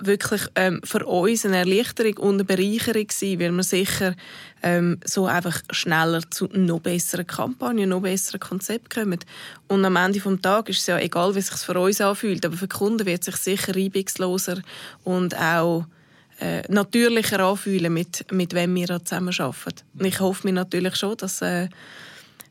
wirklich 0.00 0.42
ähm, 0.54 0.80
für 0.84 1.04
uns 1.06 1.44
eine 1.44 1.58
Erleichterung 1.58 2.16
und 2.18 2.34
eine 2.34 2.44
Bereicherung 2.44 3.06
sein, 3.10 3.40
weil 3.40 3.52
wir 3.52 3.62
sicher 3.62 4.14
ähm, 4.62 4.98
so 5.04 5.26
einfach 5.26 5.60
schneller 5.70 6.22
zu 6.30 6.48
noch 6.52 6.80
besseren 6.80 7.26
Kampagnen, 7.26 7.90
noch 7.90 8.02
besseren 8.02 8.40
Konzepten 8.40 8.88
kommen. 8.88 9.20
Und 9.68 9.84
am 9.84 9.96
Ende 9.96 10.20
des 10.20 10.40
Tages 10.40 10.76
ist 10.76 10.82
es 10.82 10.86
ja 10.88 10.98
egal, 10.98 11.34
wie 11.34 11.40
es 11.40 11.48
sich 11.48 11.58
für 11.60 11.78
uns 11.78 12.00
anfühlt, 12.00 12.44
aber 12.44 12.56
für 12.56 12.68
die 12.68 12.76
Kunden 12.76 13.06
wird 13.06 13.26
es 13.26 13.44
sich 13.44 13.58
sicher 13.58 13.76
reibungsloser 13.76 14.62
und 15.04 15.36
auch 15.36 15.86
äh, 16.40 16.62
natürlicher 16.68 17.40
anfühlen, 17.40 17.92
mit, 17.92 18.30
mit 18.32 18.54
wem 18.54 18.74
wir 18.74 19.04
zusammen 19.04 19.34
arbeiten. 19.38 19.82
Und 19.98 20.06
ich 20.06 20.20
hoffe 20.20 20.46
mir 20.46 20.54
natürlich 20.54 20.96
schon, 20.96 21.16
dass 21.16 21.42
äh, 21.42 21.68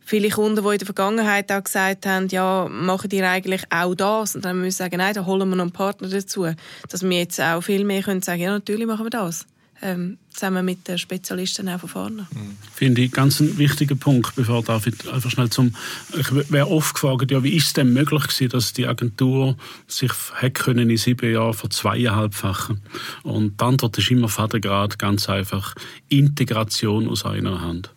viele 0.09 0.29
Kunden, 0.29 0.63
die 0.63 0.71
in 0.71 0.77
der 0.79 0.85
Vergangenheit 0.85 1.51
auch 1.51 1.63
gesagt 1.63 2.07
haben, 2.07 2.27
ja, 2.29 2.67
machen 2.67 3.09
die 3.09 3.21
eigentlich 3.21 3.63
auch 3.69 3.93
das? 3.93 4.35
Und 4.35 4.43
dann 4.43 4.57
müssen 4.57 4.65
wir 4.65 4.71
sagen, 4.71 4.97
nein, 4.97 5.13
da 5.13 5.25
holen 5.25 5.47
wir 5.47 5.55
noch 5.55 5.63
einen 5.63 5.71
Partner 5.71 6.09
dazu. 6.09 6.47
Dass 6.89 7.03
wir 7.03 7.17
jetzt 7.17 7.39
auch 7.39 7.61
viel 7.61 7.85
mehr 7.85 8.01
können 8.01 8.23
sagen, 8.23 8.41
ja, 8.41 8.49
natürlich 8.49 8.87
machen 8.87 9.05
wir 9.05 9.11
das. 9.11 9.45
Ähm, 9.81 10.17
zusammen 10.31 10.65
mit 10.65 10.87
den 10.87 10.97
Spezialisten 10.97 11.67
auch 11.69 11.79
von 11.79 11.89
vorne. 11.89 12.27
Mhm. 12.31 12.57
Finde 12.73 13.01
ich 13.01 13.11
ganz 13.11 13.39
ein 13.39 13.57
wichtiger 13.57 13.95
Punkt, 13.95 14.35
bevor 14.35 14.63
David 14.63 15.07
einfach 15.07 15.29
schnell 15.29 15.49
zum... 15.49 15.73
Ich 16.17 16.31
wäre 16.51 16.67
oft 16.67 16.93
gefragt, 16.93 17.31
ja, 17.31 17.43
wie 17.43 17.55
ist 17.55 17.67
es 17.67 17.73
denn 17.73 17.93
möglich 17.93 18.23
gewesen, 18.23 18.49
dass 18.49 18.73
die 18.73 18.87
Agentur 18.87 19.57
sich 19.87 20.11
hat 20.35 20.53
können 20.55 20.89
in 20.89 20.97
sieben 20.97 21.31
Jahren 21.31 21.53
von 21.53 21.71
zweieinhalbfachen? 21.71 22.81
Und 23.23 23.59
die 23.59 23.65
Antwort 23.65 23.97
ist 23.97 24.11
immer 24.11 24.29
Vatergrad, 24.29 24.99
ganz 24.99 25.29
einfach 25.29 25.75
Integration 26.07 27.07
aus 27.07 27.25
einer 27.25 27.61
Hand. 27.61 27.93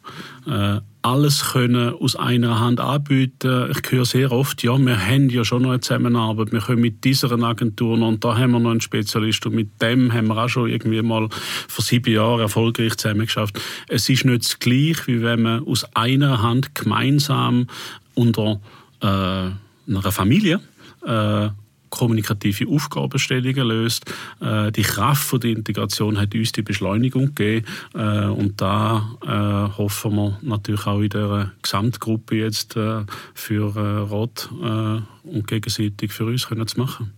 Äh, 0.47 0.81
alles 1.03 1.53
können 1.53 1.95
aus 1.95 2.15
einer 2.15 2.61
Hand 2.61 2.79
anbieten. 2.79 3.73
Ich 3.73 3.91
höre 3.91 4.05
sehr 4.05 4.31
oft, 4.31 4.63
ja, 4.63 4.79
wir 4.79 5.05
haben 5.05 5.29
ja 5.31 5.45
schon 5.45 5.63
noch 5.63 5.71
eine 5.71 5.81
Zusammenarbeit, 5.81 6.53
wir 6.53 6.61
können 6.61 6.81
mit 6.81 7.03
dieser 7.03 7.33
Agentur 7.43 7.99
noch, 7.99 8.07
und 8.07 8.25
da 8.25 8.39
haben 8.39 8.53
wir 8.53 8.61
noch 8.61 8.71
einen 8.71 8.81
Spezialist 8.81 9.45
und 9.47 9.55
mit 9.55 9.83
dem 9.83 10.13
haben 10.13 10.29
wir 10.29 10.37
auch 10.37 10.49
schon 10.49 10.71
irgendwie 10.71 11.03
mal 11.03 11.29
vor 11.69 11.85
sieben 11.85 12.15
Jahren 12.15 12.22
erfolgreich 12.23 12.97
zusammengeschafft. 12.97 13.61
Es 13.89 14.09
ist 14.09 14.25
nicht 14.25 14.45
das 14.45 14.59
Gleiche, 14.59 15.07
wie 15.07 15.23
wenn 15.23 15.43
man 15.43 15.67
aus 15.67 15.85
einer 15.95 16.43
Hand 16.43 16.75
gemeinsam 16.75 17.67
unter 18.15 18.61
äh, 19.01 19.07
einer 19.07 20.13
Familie 20.13 20.61
äh, 21.07 21.49
kommunikative 21.93 22.67
Aufgabenstellungen 22.69 23.69
löst. 23.69 24.11
Äh, 24.41 24.73
die 24.73 24.83
Kraft 24.83 25.25
von 25.25 25.41
der 25.41 25.51
Integration 25.51 26.19
hat 26.19 26.35
uns 26.35 26.53
die 26.53 26.63
Beschleunigung 26.63 27.35
gegeben 27.35 27.67
äh, 27.95 28.27
und 28.27 28.61
da 28.61 29.17
äh, 29.23 29.77
hoffen 29.77 30.17
wir 30.17 30.39
natürlich 30.43 30.87
auch 30.87 31.01
in 31.01 31.11
der 31.11 31.53
Gesamtgruppe 31.61 32.37
jetzt 32.37 32.77
äh, 32.77 33.05
für 33.35 33.77
äh, 33.77 34.09
Rot 34.11 34.49
äh, 34.63 35.01
und 35.29 35.47
gegenseitig 35.47 36.13
für 36.13 36.25
uns 36.25 36.49
können 36.49 36.67
zu 36.67 36.81
machen. 36.81 37.13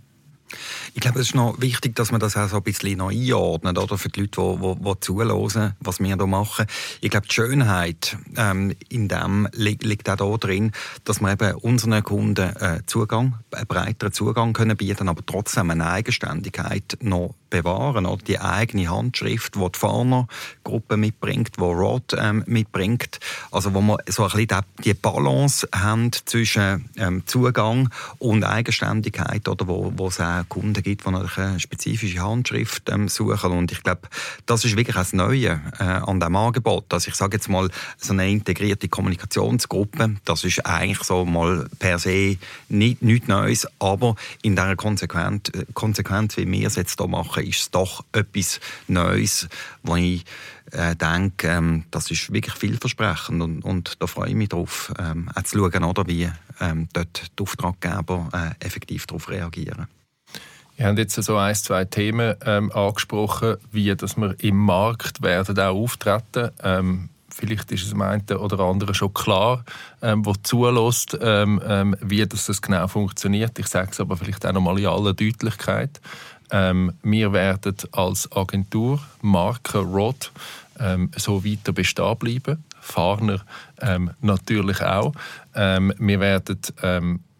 Ich 0.94 1.00
glaube, 1.00 1.20
es 1.20 1.28
ist 1.28 1.34
noch 1.34 1.61
wichtig, 1.61 1.94
dass 1.96 2.11
man 2.11 2.20
das 2.20 2.37
auch 2.37 2.49
so 2.49 2.56
ein 2.56 2.62
bisschen 2.62 2.99
noch 2.99 3.11
einordnet, 3.11 3.78
oder? 3.78 3.99
Für 3.99 4.08
die 4.08 4.23
Leute, 4.23 4.40
die, 4.40 4.75
die, 4.78 4.84
die 4.84 5.00
zuhören, 5.00 5.75
was 5.80 6.00
wir 6.00 6.06
hier 6.06 6.26
machen. 6.26 6.66
Ich 7.00 7.11
glaube, 7.11 7.26
die 7.26 7.34
Schönheit 7.34 8.16
ähm, 8.37 8.75
in 8.88 9.08
dem 9.08 9.49
li 9.52 9.78
liegt 9.80 10.08
auch 10.08 10.16
da 10.16 10.37
drin, 10.37 10.73
dass 11.04 11.20
wir 11.20 11.32
eben 11.32 11.54
unseren 11.56 12.02
Kunden 12.02 12.56
äh, 12.56 12.80
Zugang, 12.87 13.38
einen 13.52 13.66
breiteren 13.66 14.12
Zugang 14.12 14.52
können 14.52 14.76
bieten, 14.76 15.08
aber 15.08 15.25
trotzdem 15.25 15.70
eine 15.70 15.87
Eigenständigkeit 15.87 16.99
noch 17.00 17.34
bewahren, 17.50 18.06
oder? 18.06 18.23
Die 18.25 18.40
eigene 18.40 18.90
Handschrift, 18.90 19.54
die 19.54 19.61
die 19.61 19.78
Farner-Gruppe 19.78 20.96
mitbringt, 20.96 21.56
die 21.56 21.61
Rod 21.61 22.14
ähm, 22.18 22.42
mitbringt. 22.46 23.20
Also, 23.50 23.75
wo 23.75 23.80
wir 23.80 23.99
so 24.08 24.25
ein 24.25 24.30
bisschen 24.30 24.62
die 24.84 24.94
Balance 24.94 25.68
haben 25.73 26.11
zwischen 26.12 26.88
ähm, 26.96 27.23
Zugang 27.26 27.90
und 28.18 28.44
Eigenständigkeit, 28.44 29.49
oder? 29.49 29.68
Wo, 29.68 29.92
wo 29.96 30.08
es 30.08 30.20
auch 30.20 30.43
Kunden 30.48 30.82
gibt, 30.82 31.06
die 31.06 31.08
eine 31.08 31.60
spezifische 31.60 32.20
Handschrift 32.20 32.90
ähm, 32.90 33.08
suchen. 33.08 33.52
Und 33.52 33.72
ich 33.72 33.82
glaube, 33.82 34.02
das 34.46 34.64
ist 34.64 34.76
wirklich 34.76 34.96
das 34.96 35.12
Neue 35.12 35.60
äh, 35.78 35.82
an 35.82 36.20
diesem 36.20 36.36
Angebot. 36.36 36.92
Also 36.92 37.08
ich 37.08 37.14
sage 37.14 37.36
jetzt 37.36 37.48
mal, 37.48 37.68
so 37.96 38.12
eine 38.12 38.30
integrierte 38.30 38.88
Kommunikationsgruppe, 38.88 40.16
das 40.24 40.44
ist 40.44 40.64
eigentlich 40.66 41.02
so 41.02 41.24
mal 41.24 41.68
per 41.78 41.98
se 41.98 42.36
nicht, 42.68 43.02
nichts 43.02 43.28
Neues, 43.28 43.66
aber 43.78 44.14
in 44.42 44.56
dieser 44.56 44.76
Konsequenz, 44.76 45.50
Konsequenz, 45.74 46.36
wie 46.36 46.50
wir 46.50 46.66
es 46.66 46.76
jetzt 46.76 46.98
hier 46.98 47.08
machen, 47.08 47.44
ist 47.44 47.60
es 47.60 47.70
doch 47.70 48.04
etwas 48.12 48.60
Neues, 48.88 49.48
wo 49.82 49.96
ich 49.96 50.24
äh, 50.72 50.96
denke, 50.96 51.48
ähm, 51.48 51.84
das 51.90 52.10
ist 52.10 52.32
wirklich 52.32 52.54
vielversprechend 52.54 53.42
und, 53.42 53.64
und 53.64 54.00
da 54.00 54.06
freue 54.06 54.30
ich 54.30 54.34
mich 54.34 54.48
drauf, 54.48 54.92
ähm, 54.98 55.28
auch 55.34 55.42
zu 55.42 55.58
schauen, 55.58 55.84
oder, 55.84 56.06
wie 56.06 56.30
ähm, 56.60 56.88
dort 56.92 57.38
die 57.38 57.42
Auftraggeber 57.42 58.28
äh, 58.32 58.64
effektiv 58.64 59.06
darauf 59.06 59.28
reagieren. 59.28 59.86
Wir 60.76 60.86
haben 60.86 60.96
jetzt 60.96 61.14
so 61.14 61.36
ein, 61.36 61.54
zwei 61.54 61.84
Themen 61.84 62.34
ähm, 62.44 62.72
angesprochen, 62.72 63.56
wie 63.70 63.94
dass 63.94 64.16
wir 64.16 64.34
im 64.40 64.56
Markt 64.56 65.22
werden 65.22 65.56
auch 65.58 65.76
auftreten. 65.76 66.50
Ähm, 66.62 67.10
vielleicht 67.28 67.70
ist 67.70 67.84
es 67.84 67.90
dem 67.90 68.02
einen 68.02 68.22
oder 68.22 68.58
anderen 68.58 68.94
schon 68.94 69.14
klar, 69.14 69.64
ähm, 70.02 70.26
wo 70.26 70.34
zulässt, 70.34 71.16
ähm, 71.20 71.60
ähm, 71.64 71.96
wie 72.00 72.26
das, 72.26 72.46
das 72.46 72.60
genau 72.60 72.88
funktioniert. 72.88 73.56
Ich 73.58 73.68
sage 73.68 73.90
es 73.92 74.00
aber 74.00 74.16
vielleicht 74.16 74.44
auch 74.46 74.52
noch 74.52 74.62
mal 74.62 74.78
in 74.78 74.86
aller 74.86 75.14
Deutlichkeit. 75.14 76.00
Ähm, 76.50 76.92
wir 77.04 77.32
werden 77.32 77.76
als 77.92 78.30
Agentur 78.32 79.00
Marke 79.22 79.78
Rod 79.78 80.32
ähm, 80.80 81.10
so 81.16 81.44
weiter 81.44 81.72
bestehen 81.72 82.16
bleiben. 82.18 82.64
Farner 82.80 83.40
natürlich 84.20 84.82
auch. 84.82 85.14
wir 85.54 86.20
werden 86.20 86.58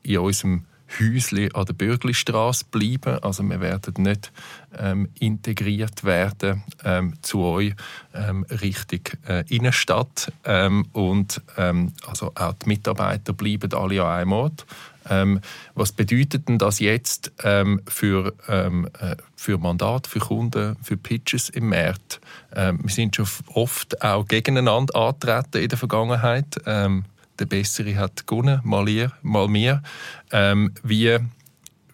in 0.02 0.18
unserem 0.18 0.64
Häusli 1.00 1.50
an 1.54 1.66
der 1.66 1.74
Bürglistraße 1.74 2.66
bleiben. 2.70 3.18
Also 3.22 3.42
wir 3.42 3.60
werden 3.60 3.94
nicht 3.98 4.32
ähm, 4.78 5.08
integriert 5.18 6.04
werden 6.04 6.62
ähm, 6.84 7.14
zu 7.22 7.40
euch 7.40 7.74
ähm, 8.14 8.44
Richtung 8.50 9.00
äh, 9.28 9.44
Innenstadt. 9.48 10.32
Ähm, 10.44 10.86
und 10.92 11.42
ähm, 11.56 11.92
also 12.06 12.32
auch 12.34 12.54
die 12.54 12.68
Mitarbeiter 12.68 13.32
bleiben 13.32 13.72
alle 13.74 14.02
an 14.04 14.20
einem 14.20 14.32
Ort. 14.32 14.66
Ähm, 15.08 15.40
was 15.74 15.92
bedeutet 15.92 16.48
denn 16.48 16.58
das 16.58 16.78
jetzt 16.78 17.30
für, 17.86 18.32
äh, 18.46 19.16
für 19.36 19.58
Mandat, 19.58 20.06
für 20.06 20.18
Kunden, 20.20 20.76
für 20.82 20.96
Pitches 20.96 21.50
im 21.50 21.68
März? 21.68 22.20
Wir 22.52 22.78
sind 22.86 23.16
schon 23.16 23.26
oft 23.52 24.00
auch 24.00 24.26
gegeneinander 24.26 24.94
angetreten 24.94 25.62
in 25.62 25.68
der 25.68 25.76
Vergangenheit. 25.76 26.56
Ähm, 26.64 27.04
der 27.38 27.46
Bessere 27.46 27.96
hat 27.96 28.26
gewonnen, 28.26 28.60
mal 28.64 28.88
ihr, 28.88 29.12
mal 29.22 29.48
mir. 29.48 29.82
Ähm, 30.30 30.72
wie 30.82 31.18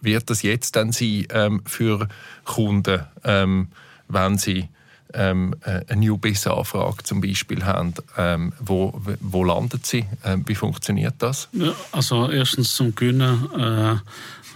wird 0.01 0.29
das 0.29 0.41
jetzt 0.41 0.75
dann 0.75 0.91
sein 0.91 1.27
ähm, 1.31 1.61
für 1.65 2.07
Kunden, 2.43 3.05
ähm, 3.23 3.69
wenn 4.07 4.37
sie 4.37 4.69
ähm, 5.13 5.55
äh, 5.63 5.81
eine 5.87 6.01
New 6.01 6.17
Business 6.17 6.47
Anfrage 6.47 7.03
zum 7.03 7.21
Beispiel 7.21 7.65
haben, 7.65 7.93
ähm, 8.17 8.53
wo, 8.59 8.99
wo 9.19 9.43
landet 9.43 9.85
sie? 9.85 10.05
Ähm, 10.23 10.43
wie 10.47 10.55
funktioniert 10.55 11.15
das? 11.19 11.49
Ja, 11.53 11.73
also 11.91 12.29
erstens 12.29 12.75
zum 12.75 12.95
Gewinnen. 12.95 13.47
Äh 13.57 13.95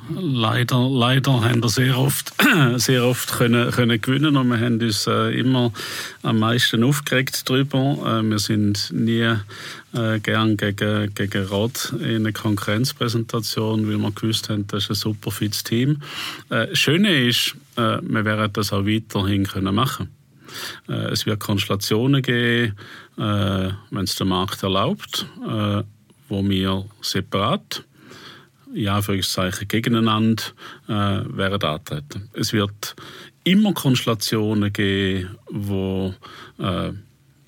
leider, 0.10 0.90
leider 0.90 1.44
haben 1.44 1.62
wir 1.62 1.70
sehr 1.70 1.98
oft, 1.98 2.34
sehr 2.78 3.04
oft 3.06 3.34
können, 3.34 3.72
können 3.72 4.00
gewinnen 4.00 4.38
und 4.38 4.48
wir 4.50 4.60
haben 4.60 4.80
uns 4.80 5.08
äh, 5.08 5.38
immer 5.38 5.72
am 6.22 6.40
meisten 6.40 6.84
aufgeregt 6.84 7.50
darüber. 7.50 8.20
Äh, 8.20 8.24
wir 8.24 8.40
sind 8.40 8.92
nie 8.92 9.36
äh, 9.94 10.20
gern 10.22 10.58
gegen, 10.58 11.14
gegen 11.14 11.46
Rot 11.46 11.94
in 12.00 12.18
einer 12.18 12.32
Konkurrenzpräsentation, 12.32 13.88
weil 13.88 13.98
wir 13.98 14.12
gewusst 14.12 14.50
haben, 14.50 14.68
das 14.68 14.84
ist 14.84 14.90
ein 14.90 14.96
super 14.96 15.32
fits 15.32 15.64
Team. 15.64 16.02
Äh, 16.50 16.76
Schöne 16.76 17.28
ist, 17.28 17.56
äh, 17.78 18.00
wir 18.02 18.26
werden 18.26 18.54
das 18.54 18.74
auch 18.74 18.86
weiterhin 18.86 19.46
können 19.46 19.76
machen 19.76 20.10
äh, 20.10 20.25
Es 20.88 21.26
wird 21.26 21.40
Konstellationen 21.40 22.22
geben, 22.22 22.76
äh, 23.18 23.70
wenn 23.92 24.04
es 24.04 24.16
der 24.16 24.26
Markt 24.26 24.64
erlaubt, 24.64 25.26
äh, 25.48 25.84
wo 26.30 26.44
wir 26.48 26.86
separat 27.02 27.84
in 28.74 28.90
Anführungszeichen 28.90 29.68
gegeneinander 29.68 30.44
äh, 30.88 30.92
werden 30.92 31.64
antreten. 31.64 32.30
Es 32.34 32.52
wird 32.52 32.96
immer 33.46 33.74
Konstellationen 33.74 34.74
geben, 34.74 35.38
wo 35.50 36.14
äh, 36.60 36.92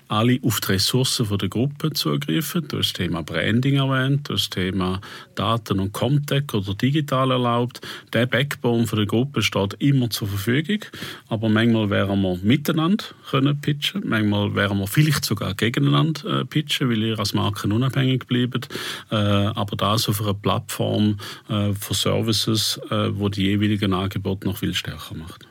alle 0.08 0.38
auf 0.42 0.60
die 0.60 0.72
Ressourcen 0.72 1.38
der 1.38 1.48
Gruppe 1.48 1.92
zugreifen. 1.92 2.66
Du 2.68 2.78
hast 2.78 2.88
das 2.88 2.92
Thema 2.94 3.22
Branding 3.22 3.76
erwähnt, 3.76 4.28
du 4.28 4.34
hast 4.34 4.48
das 4.48 4.50
Thema 4.50 5.00
Daten 5.34 5.80
und 5.80 5.92
Comtech 5.92 6.52
oder 6.54 6.74
digital 6.74 7.30
erlaubt. 7.30 7.80
Der 8.12 8.26
Backbone 8.26 8.84
der 8.86 9.06
Gruppe 9.06 9.42
steht 9.42 9.74
immer 9.74 10.10
zur 10.10 10.28
Verfügung, 10.28 10.84
aber 11.28 11.48
manchmal 11.48 11.90
wären 11.90 12.20
wir 12.22 12.38
miteinander 12.42 13.04
können 13.30 13.60
pitchen, 13.60 14.02
manchmal 14.06 14.54
wären 14.54 14.78
wir 14.78 14.86
vielleicht 14.86 15.24
sogar 15.24 15.54
gegeneinander 15.54 16.40
äh, 16.40 16.44
pitchen, 16.44 16.88
weil 16.88 17.02
ihr 17.02 17.18
als 17.18 17.34
Marken 17.34 17.72
unabhängig 17.72 18.26
bleibt, 18.26 18.68
äh, 19.10 19.14
aber 19.14 19.76
das 19.76 20.08
auf 20.08 20.20
einer 20.22 20.34
Plattform 20.34 21.18
äh, 21.48 21.72
für 21.74 21.94
Services, 21.94 22.80
wo 23.10 23.28
die 23.28 23.42
jeweiligen 23.42 23.92
Angebote 23.92 24.46
noch 24.46 24.58
viel 24.58 24.74
stärker 24.74 25.14
macht. 25.14 25.46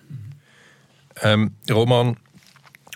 Ähm, 1.21 1.51
Roman, 1.69 2.17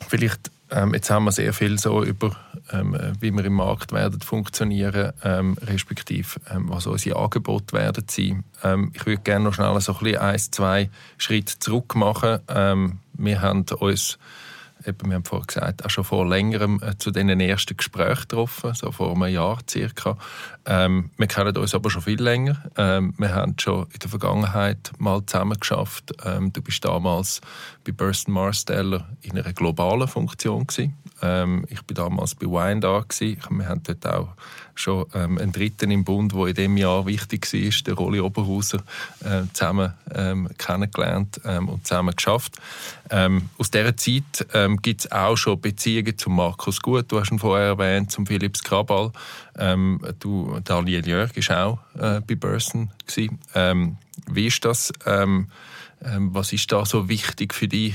vielleicht 0.07 0.51
ähm, 0.71 0.93
jetzt 0.93 1.09
haben 1.09 1.25
wir 1.25 1.31
sehr 1.31 1.53
viel 1.53 1.77
so 1.77 2.03
über, 2.03 2.35
ähm, 2.71 2.97
wie 3.19 3.31
wir 3.31 3.43
im 3.43 3.53
Markt 3.53 3.91
werden 3.91 4.21
funktionieren, 4.21 5.11
ähm, 5.23 5.57
respektive 5.61 6.39
ähm, 6.49 6.69
was 6.69 6.87
unsere 6.87 7.19
Angebote 7.19 7.73
werden 7.73 8.05
sein. 8.09 8.43
Ähm, 8.63 8.91
ich 8.93 9.05
würde 9.05 9.21
gerne 9.21 9.45
noch 9.45 9.53
schnell 9.53 9.79
so 9.81 9.93
ein, 9.93 9.99
bisschen 9.99 10.21
ein 10.21 10.39
zwei 10.39 10.89
Schritte 11.17 11.59
zurück 11.59 11.95
machen. 11.95 12.39
Ähm, 12.47 12.99
wir 13.13 13.41
haben 13.41 13.65
uns 13.79 14.17
eben, 14.85 15.09
wir 15.09 15.15
haben 15.15 15.23
vorhin 15.23 15.47
gesagt, 15.47 15.85
auch 15.85 15.89
schon 15.89 16.03
vor 16.03 16.27
längerem 16.27 16.81
äh, 16.83 16.97
zu 16.97 17.11
diesen 17.11 17.39
ersten 17.39 17.77
Gesprächen 17.77 18.21
getroffen, 18.21 18.73
so 18.73 18.91
vor 18.91 19.15
einem 19.15 19.33
Jahr 19.33 19.59
circa. 19.69 20.17
Ähm, 20.65 21.11
wir 21.17 21.27
kennen 21.27 21.55
uns 21.57 21.73
aber 21.73 21.89
schon 21.89 22.01
viel 22.01 22.21
länger. 22.21 22.63
Ähm, 22.77 23.13
wir 23.17 23.33
haben 23.33 23.55
schon 23.59 23.87
in 23.91 23.99
der 23.99 24.09
Vergangenheit 24.09 24.91
mal 24.97 25.25
zusammen 25.25 25.59
geschafft. 25.59 26.11
Ähm, 26.25 26.53
du 26.53 26.61
bist 26.61 26.83
damals 26.85 27.41
bei 27.83 27.91
Burson 27.91 28.33
Marsteller 28.33 29.07
in 29.21 29.37
einer 29.37 29.53
globalen 29.53 30.07
Funktion 30.07 30.67
gewesen. 30.67 30.95
Ähm, 31.21 31.65
ich 31.69 31.81
bin 31.83 31.95
damals 31.95 32.35
bei 32.35 32.47
Wine 32.47 32.79
da. 32.79 33.03
Wir 33.19 33.67
haben 33.67 33.83
dort 33.83 34.07
auch 34.07 34.29
schon 34.75 35.05
ähm, 35.13 35.37
einen 35.37 35.51
Dritten 35.51 35.91
im 35.91 36.03
Bund, 36.03 36.33
der 36.33 36.47
in 36.47 36.55
dem 36.55 36.77
Jahr 36.77 37.05
wichtig 37.05 37.51
war, 37.53 37.83
der 37.85 37.93
Rolli 37.93 38.19
Oberhauser, 38.19 38.79
äh, 39.23 39.43
zusammen 39.53 39.93
ähm, 40.13 40.49
kennengelernt 40.57 41.41
ähm, 41.45 41.69
und 41.69 41.85
zusammen 41.85 42.15
geschafft. 42.15 42.57
Ähm, 43.09 43.49
aus 43.57 43.71
dieser 43.71 43.95
Zeit 43.97 44.47
ähm, 44.53 44.77
gibt 44.81 45.01
es 45.01 45.11
auch 45.11 45.35
schon 45.35 45.59
Beziehungen 45.59 46.17
zu 46.17 46.29
Markus 46.29 46.81
Gut, 46.81 47.11
du 47.11 47.19
hast 47.19 47.31
ihn 47.31 47.39
vorher 47.39 47.67
erwähnt, 47.67 48.11
zum 48.11 48.25
Philips 48.25 48.63
Krabal. 48.63 49.11
Ähm, 49.57 50.01
du, 50.19 50.59
Daniel 50.63 51.05
Jörg 51.07 51.31
war 51.35 51.65
auch 51.65 51.79
äh, 51.99 52.21
bei 52.21 52.35
Börsen. 52.35 52.89
Ähm, 53.53 53.97
wie 54.27 54.47
ist 54.47 54.63
das? 54.65 54.93
Ähm, 55.05 55.47
was 56.03 56.51
ist 56.51 56.71
da 56.71 56.83
so 56.83 57.09
wichtig 57.09 57.53
für 57.53 57.67
dich, 57.67 57.93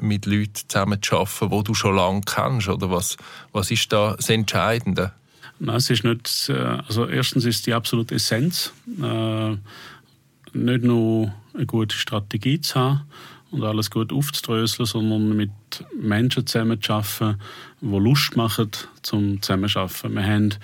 mit 0.00 0.24
Leuten 0.24 0.54
zusammen 0.68 1.02
zu 1.02 1.18
arbeiten, 1.18 1.50
die 1.50 1.64
du 1.64 1.74
schon 1.74 1.94
lange 1.94 2.22
kennst? 2.22 2.66
Oder 2.66 2.90
was, 2.90 3.18
was 3.52 3.70
ist 3.70 3.92
da 3.92 4.14
das 4.16 4.30
Entscheidende? 4.30 5.12
Nein, 5.58 5.76
es 5.76 5.90
ist 5.90 6.04
nicht, 6.04 6.48
äh, 6.48 6.52
also 6.86 7.06
erstens 7.06 7.44
ist 7.44 7.66
die 7.66 7.72
absolute 7.72 8.14
Essenz, 8.14 8.72
äh, 9.02 9.56
nicht 10.52 10.84
nur 10.84 11.32
eine 11.54 11.66
gute 11.66 11.96
Strategie 11.96 12.60
zu 12.60 12.74
haben 12.78 13.02
und 13.50 13.64
alles 13.64 13.90
gut 13.90 14.12
aufzudröseln, 14.12 14.86
sondern 14.86 15.36
mit 15.36 15.50
Menschen 15.98 16.46
zusammenzuarbeiten, 16.46 17.40
die 17.80 17.86
Lust 17.86 18.36
machen 18.36 18.70
zum 19.02 19.40
Zusammenarbeiten. 19.40 20.14
Wir 20.14 20.24
haben 20.24 20.54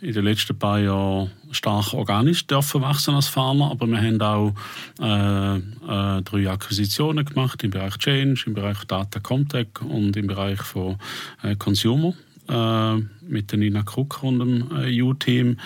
in 0.00 0.12
den 0.12 0.24
letzten 0.24 0.58
paar 0.58 0.78
Jahren 0.78 1.30
stark 1.50 1.92
organisch 1.92 2.46
dürfen 2.46 2.82
wachsen 2.82 3.14
als 3.14 3.28
Farmer, 3.28 3.70
aber 3.70 3.86
wir 3.86 3.98
haben 3.98 4.20
auch 4.22 4.54
äh, 5.00 5.56
äh, 5.56 6.22
drei 6.22 6.50
Akquisitionen 6.50 7.24
gemacht 7.24 7.62
im 7.64 7.70
Bereich 7.70 7.98
Change, 7.98 8.44
im 8.46 8.54
Bereich 8.54 8.84
Data 8.84 9.18
Comtech 9.18 9.68
und 9.82 10.16
im 10.16 10.28
Bereich 10.28 10.60
von 10.60 10.96
äh, 11.42 11.56
Consumer 11.56 12.14
mit 12.48 13.52
der 13.52 13.58
Nina 13.58 13.82
Kruck 13.82 14.22
und 14.22 14.38
dem 14.38 14.70
äh, 14.76 15.02
U-Team. 15.02 15.58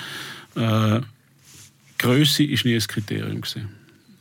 Äh, 0.56 1.00
Größe 1.98 2.44
ist 2.44 2.64
nie 2.64 2.74
ein 2.74 2.80
Kriterium 2.80 3.40
gewesen. 3.40 3.68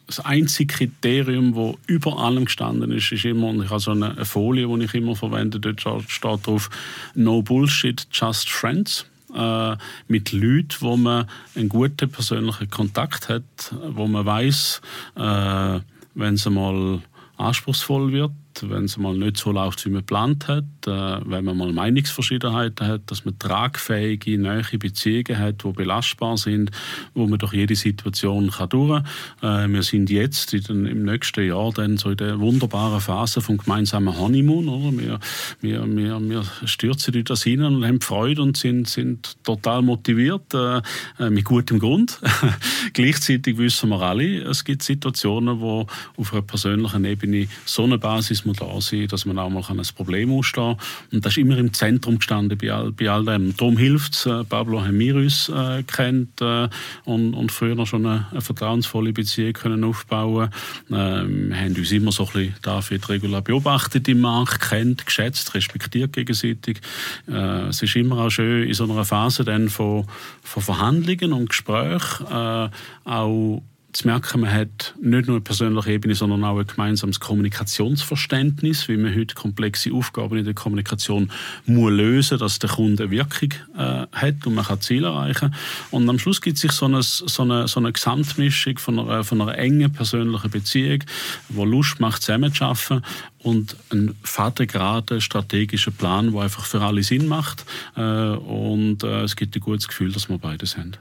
Das 0.06 0.19
einzige 0.19 0.74
Kriterium, 0.74 1.56
das 1.56 1.76
über 1.88 2.17
allem 2.19 2.45
gestanden 2.45 2.91
ist, 2.91 3.12
ist 3.12 3.26
immer, 3.26 3.47
und 3.47 3.63
ich 3.63 3.69
habe 3.69 3.80
so 3.80 3.91
eine 3.91 4.26
Folie, 4.26 4.67
die 4.67 4.86
ich 4.86 4.93
immer 4.93 5.15
verwende, 5.15 5.60
dort 5.60 5.82
steht 5.82 6.47
drauf, 6.47 6.69
no 7.15 7.41
bullshit, 7.41 8.06
just 8.12 8.50
friends 8.50 9.06
äh, 9.34 9.76
mit 10.08 10.34
Leuten, 10.34 10.76
wo 10.82 10.97
man 10.97 11.28
einen 11.56 11.69
guten 11.69 12.12
persönlichen 12.12 12.69
Kontakt 12.69 13.30
hat, 13.30 13.74
wo 13.88 14.06
man 14.08 14.26
weiß, 14.26 14.82
äh, 15.15 15.80
wenn 16.13 16.34
es 16.34 16.50
mal 16.50 17.02
anspruchsvoll 17.38 18.12
wird, 18.12 18.32
wenn 18.62 18.86
es 18.86 18.98
mal 18.98 19.16
nicht 19.16 19.38
so 19.38 19.52
läuft, 19.52 19.86
wie 19.86 19.90
man 19.90 20.02
geplant 20.02 20.48
hat, 20.48 20.64
äh, 20.86 20.90
wenn 21.26 21.46
man 21.46 21.58
mal 21.58 21.72
Meinungsverschiedenheiten 21.72 22.88
hat, 22.88 23.02
dass 23.08 23.26
man 23.26 23.38
tragfähige, 23.40 24.38
neue 24.38 24.64
Beziehungen 24.78 25.38
hat, 25.38 25.64
die 25.64 25.72
belastbar 25.72 26.38
sind, 26.38 26.72
wo 27.14 27.28
man 27.28 27.40
durch 27.40 27.54
jede 27.54 27.76
Situation 27.76 28.52
kann 28.52 28.70
durch. 28.70 29.04
Äh, 29.42 29.68
wir 29.68 29.84
sind 29.84 30.10
jetzt 30.10 30.54
den, 30.54 30.86
im 30.86 31.04
nächsten 31.04 31.48
Jahr 31.48 31.72
dann 31.72 31.98
so 31.98 32.12
in 32.12 32.18
der 32.18 32.40
wunderbaren 32.40 33.00
Phase 33.00 33.42
vom 33.42 33.58
gemeinsamen 33.58 34.18
Honeymoon. 34.18 34.68
Oder? 34.68 34.98
Wir, 34.98 35.20
wir, 35.62 35.96
wir, 35.96 36.30
wir 36.30 36.44
stürzen 36.66 37.14
in 37.14 37.24
das 37.24 37.44
hinein 37.44 37.76
und 37.76 37.86
haben 37.86 38.02
Freude 38.02 38.42
und 38.42 38.58
sind, 38.58 38.90
sind 38.90 39.44
total 39.44 39.82
motiviert, 39.82 40.54
äh, 40.54 40.82
äh 41.20 41.30
mit 41.30 41.46
gutem 41.46 41.80
Grund. 41.80 42.20
Gleichzeitig 42.94 43.58
wissen 43.58 43.90
wir 43.90 44.02
alle, 44.02 44.42
es 44.44 44.64
gibt 44.64 44.84
Situationen, 44.84 45.60
wo 45.60 45.88
auf 46.18 46.34
einer 46.34 46.42
persönlichen 46.42 47.06
Ebene 47.06 47.48
so 47.66 47.84
eine 47.84 47.98
Basis 47.98 48.41
muss 48.46 48.58
da 48.58 48.82
sein, 48.82 49.08
dass 49.08 49.26
man 49.26 49.38
auch 49.38 49.50
mal 49.50 49.64
ein 49.70 49.82
Problem 49.96 50.32
ausstehen 50.32 50.78
kann. 50.78 50.86
Und 51.12 51.26
das 51.26 51.34
ist 51.34 51.38
immer 51.38 51.58
im 51.58 51.74
Zentrum 51.74 52.18
gestanden 52.18 52.58
bei 52.58 52.72
all, 52.72 52.92
bei 52.92 53.10
all 53.10 53.26
dem. 53.26 53.56
Darum 53.56 53.78
hilft 53.78 54.14
es. 54.14 54.26
Äh, 54.26 54.44
Pablo 54.44 54.80
uns 54.80 55.50
äh, 55.50 55.84
kennt 55.84 56.42
äh, 56.42 56.70
und, 57.06 57.34
und 57.34 57.52
früher 57.52 57.86
schon 57.86 58.06
eine, 58.06 58.28
eine 58.32 58.42
vertrauensvolle 58.42 59.14
Beziehung 59.14 59.54
können 59.54 59.84
aufbauen 59.84 60.50
ähm, 60.90 61.50
Wir 61.50 61.58
haben 61.58 61.76
uns 61.76 61.92
immer 61.92 62.12
so 62.12 62.26
ein 62.26 62.32
bisschen 62.34 62.56
David 62.62 63.10
regular 63.10 63.42
beobachtet 63.42 64.08
im 64.08 64.22
Markt, 64.22 64.62
kennt, 64.62 65.06
geschätzt, 65.06 65.54
respektiert 65.54 66.14
gegenseitig. 66.14 66.82
Äh, 67.28 67.68
es 67.70 67.82
ist 67.82 67.96
immer 67.96 68.20
auch 68.20 68.30
schön 68.30 68.68
in 68.68 68.74
so 68.74 68.84
einer 68.84 69.06
Phase 69.06 69.44
dann 69.44 69.70
von, 69.70 70.06
von 70.42 70.64
Verhandlungen 70.64 71.34
und 71.34 71.50
Gesprächen 71.50 72.26
äh, 72.30 72.70
auch 73.06 73.62
zu 73.94 74.08
merken, 74.08 74.42
man 74.42 74.54
hat 74.54 74.94
nicht 75.02 75.28
nur 75.28 75.38
eine 75.38 75.42
persönliche 75.42 75.92
Ebene, 75.92 76.16
sondern 76.16 76.44
auch 76.44 76.58
ein 76.58 76.68
gemeinsames 76.68 77.20
Kommunikationsverständnis, 77.20 78.88
wie 78.88 78.98
man 78.98 79.16
heute 79.16 79.36
komplexe 79.36 79.94
Aufgaben 79.94 80.38
in 80.38 80.46
der 80.46 80.54
Kommunikation 80.54 81.32
muss 81.66 81.92
lösen, 81.92 82.38
dass 82.38 82.60
der 82.60 82.70
Kunde 82.70 83.04
eine 83.04 83.12
Wirkung 83.12 83.54
äh, 83.78 84.08
hat 84.12 84.46
und 84.46 84.56
man 84.56 84.66
kann 84.66 84.82
Ziele 84.82 85.08
erreichen. 85.08 85.54
Und 85.90 86.10
am 86.10 86.20
Schluss 86.20 86.42
gibt 86.42 86.56
es 86.56 86.62
sich 86.62 86.72
so 86.72 86.86
eine, 86.86 87.02
so 87.04 87.44
eine, 87.44 87.68
so 87.68 87.80
eine 87.80 87.92
Gesamtmischung 87.92 88.78
von 88.78 89.00
einer, 89.00 89.24
von 89.24 89.42
einer 89.42 89.58
engen 89.58 89.92
persönlichen 89.92 90.50
Beziehung, 90.50 91.04
wo 91.50 91.66
Lust 91.66 92.00
macht, 92.00 92.22
zusammenzuarbeiten 92.22 93.04
und 93.40 93.76
ein 93.90 94.16
fadengrader 94.24 95.20
strategischer 95.20 95.92
Plan, 95.92 96.32
der 96.32 96.42
einfach 96.42 96.66
für 96.66 96.82
alle 96.82 97.04
Sinn 97.04 97.28
macht. 97.28 97.66
Äh, 97.96 98.02
und 98.02 99.04
äh, 99.04 99.24
es 99.24 99.36
gibt 99.36 99.56
ein 99.56 99.62
gutes 99.62 99.88
Gefühl, 99.88 100.12
dass 100.12 100.30
wir 100.30 100.38
beides 100.38 100.78
haben. 100.78 100.94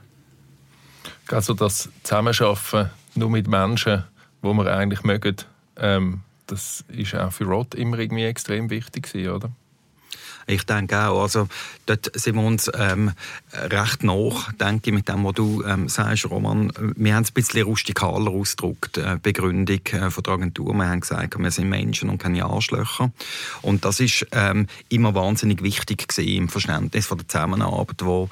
Also 1.27 1.53
das 1.53 1.89
Zusammenarbeiten 2.03 2.89
nur 3.15 3.29
mit 3.29 3.47
Menschen, 3.47 4.03
die 4.43 4.47
wir 4.47 4.75
eigentlich 4.75 5.03
mögen, 5.03 5.37
ähm, 5.77 6.21
das 6.47 6.83
ist 6.89 7.15
auch 7.15 7.31
für 7.31 7.45
Rod 7.45 7.75
immer 7.75 7.99
irgendwie 7.99 8.25
extrem 8.25 8.69
wichtig 8.69 9.07
oder? 9.15 9.51
Ich 10.47 10.65
denke 10.65 11.07
auch, 11.07 11.21
also 11.21 11.47
dort 11.85 12.11
sind 12.13 12.35
wir 12.35 12.43
uns 12.43 12.69
ähm, 12.73 13.11
recht 13.53 14.03
nach, 14.03 14.51
denke 14.53 14.89
ich, 14.89 14.95
mit 14.95 15.07
dem, 15.07 15.23
was 15.23 15.33
du 15.33 15.63
ähm, 15.63 15.89
sagst, 15.89 16.29
Roman. 16.29 16.71
Wir 16.95 17.15
haben 17.15 17.23
es 17.23 17.31
ein 17.31 17.33
bisschen 17.33 17.63
rustikaler 17.63 18.31
ausgedrückt, 18.31 18.97
äh, 18.97 19.17
Begründung 19.21 19.81
äh, 19.91 20.09
von 20.09 20.23
der 20.23 20.33
Agentur. 20.33 20.73
Wir 20.73 20.87
haben 20.87 21.01
gesagt, 21.01 21.37
wir 21.37 21.51
sind 21.51 21.69
Menschen 21.69 22.09
und 22.09 22.17
keine 22.17 22.45
Arschlöcher. 22.45 23.11
Und 23.61 23.85
das 23.85 23.99
ist 23.99 24.25
ähm, 24.31 24.67
immer 24.89 25.15
wahnsinnig 25.15 25.63
wichtig 25.63 26.07
gewesen 26.07 26.27
im 26.27 26.49
Verständnis 26.49 27.07
von 27.07 27.17
der 27.17 27.27
Zusammenarbeit, 27.27 28.03
wo 28.03 28.29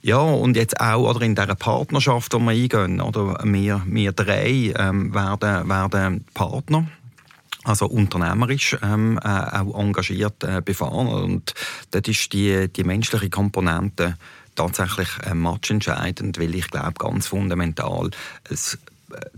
ja, 0.00 0.18
und 0.18 0.56
jetzt 0.56 0.80
auch 0.80 1.10
oder 1.10 1.22
in 1.22 1.34
dieser 1.34 1.54
Partnerschaft, 1.54 2.32
die 2.32 2.38
wir 2.38 2.50
eingehen, 2.50 3.00
oder 3.00 3.38
wir, 3.42 3.82
wir 3.86 4.12
drei 4.12 4.72
ähm, 4.76 5.12
werden, 5.12 5.68
werden 5.68 6.24
Partner 6.34 6.86
also 7.64 7.86
unternehmerisch 7.86 8.76
ähm, 8.82 9.18
äh, 9.22 9.28
auch 9.28 9.78
engagiert 9.78 10.44
äh, 10.44 10.62
befahren. 10.64 11.08
Und 11.08 11.54
dort 11.90 12.08
ist 12.08 12.32
die, 12.32 12.68
die 12.68 12.84
menschliche 12.84 13.30
Komponente 13.30 14.16
tatsächlich 14.54 15.08
äh, 15.24 15.34
matchentscheidend, 15.34 16.38
weil 16.38 16.54
ich 16.54 16.68
glaube, 16.68 16.94
ganz 16.98 17.28
fundamental, 17.28 18.10
es 18.48 18.78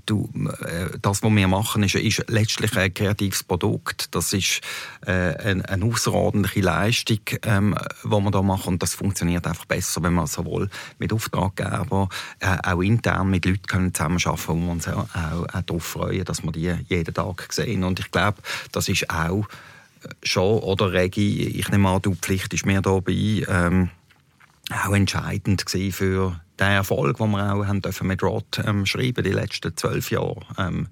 du, 0.06 0.28
äh, 0.62 0.98
das, 1.00 1.22
was 1.22 1.32
wir 1.32 1.48
machen, 1.48 1.82
ist, 1.82 1.94
ist 1.94 2.24
letztlich 2.28 2.76
ein 2.76 2.92
kreatives 2.92 3.42
Produkt. 3.42 4.14
Das 4.14 4.32
ist 4.32 4.60
äh, 5.06 5.10
eine, 5.10 5.68
eine 5.68 5.84
außerordentliche 5.84 6.60
Leistung, 6.60 7.20
ähm, 7.42 7.76
die 8.04 8.08
wir 8.08 8.30
da 8.30 8.42
machen. 8.42 8.74
Und 8.74 8.82
das 8.82 8.94
funktioniert 8.94 9.46
einfach 9.46 9.64
besser, 9.64 10.02
wenn 10.02 10.14
wir 10.14 10.26
sowohl 10.26 10.68
mit 10.98 11.12
Auftraggebern, 11.12 12.08
äh, 12.40 12.56
auch 12.62 12.80
intern 12.80 13.30
mit 13.30 13.44
Leuten 13.44 13.66
können 13.66 13.94
zusammenarbeiten 13.94 14.46
können, 14.46 14.66
wo 14.66 14.70
uns 14.72 14.88
auch, 14.88 15.06
auch, 15.14 15.54
auch 15.54 15.62
darauf 15.62 15.84
freuen, 15.84 16.24
dass 16.24 16.42
wir 16.42 16.52
die 16.52 16.74
jeden 16.88 17.14
Tag 17.14 17.52
sehen. 17.52 17.84
Und 17.84 18.00
ich 18.00 18.10
glaube, 18.10 18.38
das 18.72 18.88
ist 18.88 19.08
auch 19.10 19.46
äh, 20.02 20.08
schon, 20.22 20.58
oder 20.60 20.92
Regi, 20.92 21.46
ich 21.46 21.68
nehme 21.68 21.88
an, 21.88 22.02
du 22.02 22.14
Pflicht 22.14 22.52
ist 22.54 22.66
mehr 22.66 22.82
dabei, 22.82 23.44
ähm, 23.48 23.90
auch 24.70 24.94
entscheidend 24.94 25.64
für 25.92 26.40
den 26.60 26.68
Erfolg, 26.68 27.18
den 27.18 27.30
wir 27.30 27.54
auch 27.54 27.66
haben 27.66 27.82
mit 28.02 28.22
Rod 28.22 28.60
ähm, 28.64 28.86
schreiben 28.86 29.24
die 29.24 29.32
letzten 29.32 29.76
zwölf 29.76 30.10
Jahre, 30.10 30.40
ähm, 30.58 30.88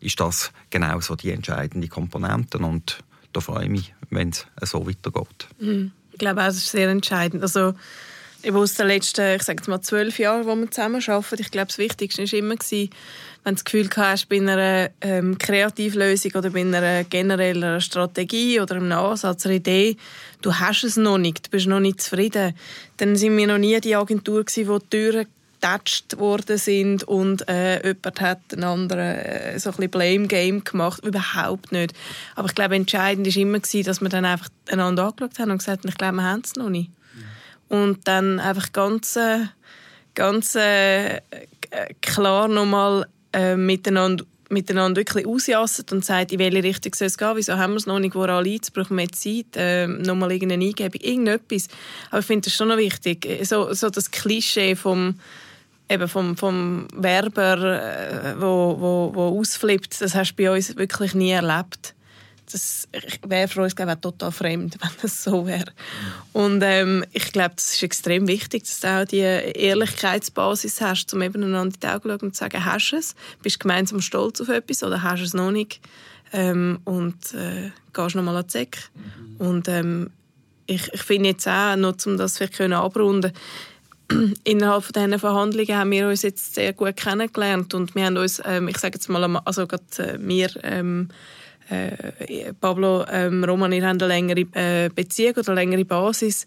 ist 0.00 0.20
das 0.20 0.52
genau 0.70 1.00
so 1.00 1.14
die 1.14 1.30
entscheidende 1.30 1.88
Komponente 1.88 2.58
und 2.58 2.98
da 3.32 3.40
freue 3.40 3.64
ich 3.64 3.70
mich, 3.70 3.94
wenn 4.10 4.30
es 4.30 4.46
so 4.70 4.86
weitergeht. 4.86 5.48
Mhm. 5.58 5.92
Ich 6.12 6.18
glaube 6.18 6.42
auch, 6.42 6.46
das 6.46 6.56
ist 6.56 6.70
sehr 6.70 6.90
entscheidend. 6.90 7.42
Also 7.42 7.72
aus 8.50 8.74
den 8.74 8.86
letzten, 8.88 9.36
ich 9.36 9.42
sage 9.42 9.70
mal, 9.70 9.80
zwölf 9.80 10.18
Jahren, 10.18 10.46
wo 10.46 10.54
wir 10.54 10.70
zusammen 10.70 11.02
arbeiten, 11.06 11.40
ich 11.40 11.50
glaube, 11.50 11.68
das 11.68 11.78
Wichtigste 11.78 12.22
war 12.22 12.38
immer, 12.38 12.54
wenn 13.44 13.54
du 13.54 13.54
das 13.54 13.64
Gefühl 13.64 13.88
hast, 13.96 14.28
bei 14.28 14.36
einer 14.36 14.90
ähm, 15.00 15.38
Kreativlösung 15.38 16.32
oder 16.34 16.50
bei 16.50 16.60
einer 16.60 17.04
generellen 17.04 17.80
Strategie 17.80 18.60
oder 18.60 18.76
einem 18.76 18.92
Ansatz, 18.92 19.46
einer 19.46 19.56
Idee, 19.56 19.96
du 20.42 20.54
hast 20.54 20.84
es 20.84 20.96
noch 20.96 21.18
nicht, 21.18 21.46
du 21.46 21.50
bist 21.50 21.66
noch 21.66 21.80
nicht 21.80 22.00
zufrieden, 22.00 22.54
dann 22.98 23.16
sind 23.16 23.36
wir 23.36 23.46
noch 23.46 23.58
nie 23.58 23.80
die 23.80 23.96
Agentur 23.96 24.44
gewesen, 24.44 24.68
wo 24.68 24.78
die 24.78 24.88
Türen 24.90 25.26
getatscht 25.62 26.18
worden 26.18 26.58
sind 26.58 27.04
und 27.04 27.48
äh, 27.48 27.86
jemand 27.86 28.20
hat 28.20 28.40
einen 28.52 28.64
anderen 28.64 29.16
äh, 29.18 29.58
so 29.60 29.70
ein 29.70 29.76
bisschen 29.76 29.90
Blame 29.90 30.26
Game 30.26 30.64
gemacht. 30.64 31.04
Überhaupt 31.04 31.70
nicht. 31.70 31.94
Aber 32.34 32.48
ich 32.48 32.54
glaube, 32.56 32.74
entscheidend 32.74 33.28
war 33.28 33.40
immer, 33.40 33.60
gewesen, 33.60 33.84
dass 33.84 34.00
wir 34.00 34.08
dann 34.08 34.24
einfach 34.24 34.48
einander 34.68 35.04
angeschaut 35.04 35.38
haben 35.38 35.52
und 35.52 35.58
gesagt 35.58 35.84
haben, 35.84 35.88
ich 35.88 35.96
glaube, 35.96 36.16
wir 36.16 36.24
haben 36.24 36.42
es 36.44 36.56
noch 36.56 36.68
nicht. 36.68 36.90
Und 37.72 38.06
dann 38.06 38.38
einfach 38.38 38.70
ganz, 38.72 39.16
äh, 39.16 39.46
ganz 40.14 40.54
äh, 40.56 41.22
klar 42.02 42.46
nochmal 42.46 43.06
äh, 43.32 43.56
miteinander 43.56 44.26
miteinander 44.50 44.98
wirklich 44.98 45.26
ausjassen 45.26 45.86
und 45.92 46.04
sagt, 46.04 46.30
in 46.30 46.38
welche 46.38 46.62
Richtung 46.62 46.92
soll 46.94 47.06
es 47.06 47.16
gehen, 47.16 47.32
wieso 47.36 47.56
haben 47.56 47.72
wir 47.72 47.78
es 47.78 47.86
noch 47.86 47.98
nicht, 47.98 48.14
woran 48.14 48.44
liegt 48.44 48.64
es, 48.64 48.70
brauchen 48.70 48.98
wir 48.98 49.10
Zeit, 49.10 49.56
äh, 49.56 49.86
nochmal 49.86 50.30
irgendeine 50.32 50.66
Eingebung, 50.66 51.00
irgendetwas. 51.00 51.68
Aber 52.10 52.18
ich 52.18 52.26
finde 52.26 52.44
das 52.44 52.54
schon 52.54 52.68
noch 52.68 52.76
wichtig, 52.76 53.26
so, 53.44 53.72
so 53.72 53.88
das 53.88 54.10
Klischee 54.10 54.76
vom, 54.76 55.14
eben 55.88 56.06
vom, 56.06 56.36
vom 56.36 56.86
Werber, 56.94 58.34
äh, 58.34 58.34
wo, 58.38 58.76
wo, 58.78 59.12
wo 59.14 59.40
ausflippt, 59.40 60.02
das 60.02 60.14
hast 60.14 60.32
du 60.32 60.42
bei 60.42 60.54
uns 60.54 60.76
wirklich 60.76 61.14
nie 61.14 61.30
erlebt 61.30 61.94
das 62.52 62.88
wäre 63.26 63.48
für 63.48 63.62
uns 63.62 63.74
glaube 63.74 63.92
ich, 63.92 63.98
total 63.98 64.30
fremd, 64.30 64.78
wenn 64.80 64.90
das 65.00 65.24
so 65.24 65.46
wäre. 65.46 65.72
Und 66.32 66.62
ähm, 66.62 67.04
ich 67.12 67.32
glaube, 67.32 67.54
das 67.56 67.74
ist 67.74 67.82
extrem 67.82 68.28
wichtig, 68.28 68.64
dass 68.64 68.80
du 68.80 68.88
auch 68.88 69.04
die 69.04 69.18
Ehrlichkeitsbasis 69.18 70.80
hast, 70.80 71.12
um 71.14 71.22
eben 71.22 71.42
einander 71.42 71.74
in 71.74 71.80
die 71.80 71.86
Augen 71.86 72.02
zu 72.02 72.08
schauen 72.08 72.20
und 72.20 72.34
zu 72.34 72.38
sagen, 72.38 72.64
hast 72.64 72.90
du 72.90 72.96
es? 72.96 73.14
Bist 73.42 73.56
du 73.56 73.60
gemeinsam 73.60 74.00
stolz 74.00 74.40
auf 74.40 74.48
etwas 74.48 74.82
oder 74.82 75.02
hast 75.02 75.20
du 75.20 75.24
es 75.24 75.34
noch 75.34 75.50
nicht? 75.50 75.80
Ähm, 76.32 76.80
und 76.84 77.34
äh, 77.34 77.70
gehst 77.92 78.14
nochmal 78.14 78.36
an 78.36 78.44
die 78.46 78.52
Säcke. 78.52 78.80
Mhm. 78.94 79.46
Und 79.46 79.68
ähm, 79.68 80.10
ich, 80.66 80.92
ich 80.92 81.02
finde 81.02 81.30
jetzt 81.30 81.46
auch, 81.46 81.76
nur 81.76 81.94
um 82.06 82.16
das 82.16 82.38
vielleicht 82.38 82.54
können 82.54 82.72
abrunden 82.72 83.32
innerhalb 84.44 84.84
von 84.84 84.92
diesen 84.92 85.18
Verhandlungen 85.18 85.76
haben 85.76 85.90
wir 85.90 86.08
uns 86.08 86.22
jetzt 86.22 86.54
sehr 86.54 86.72
gut 86.72 86.96
kennengelernt 86.96 87.74
und 87.74 87.94
wir 87.94 88.06
haben 88.06 88.16
uns, 88.16 88.40
ähm, 88.44 88.68
ich 88.68 88.78
sage 88.78 88.94
jetzt 88.94 89.08
mal, 89.08 89.24
also 89.44 89.66
gerade 89.66 89.84
äh, 89.98 90.18
wir 90.20 90.50
ähm, 90.62 91.08
äh, 91.72 92.52
Pablo, 92.60 93.04
ähm, 93.10 93.44
Roman, 93.44 93.72
ihr 93.72 93.86
habt 93.86 94.02
eine 94.02 94.12
längere 94.12 94.40
äh, 94.52 94.90
Beziehung 94.94 95.34
oder 95.36 95.52
eine 95.52 95.60
längere 95.60 95.84
Basis. 95.84 96.46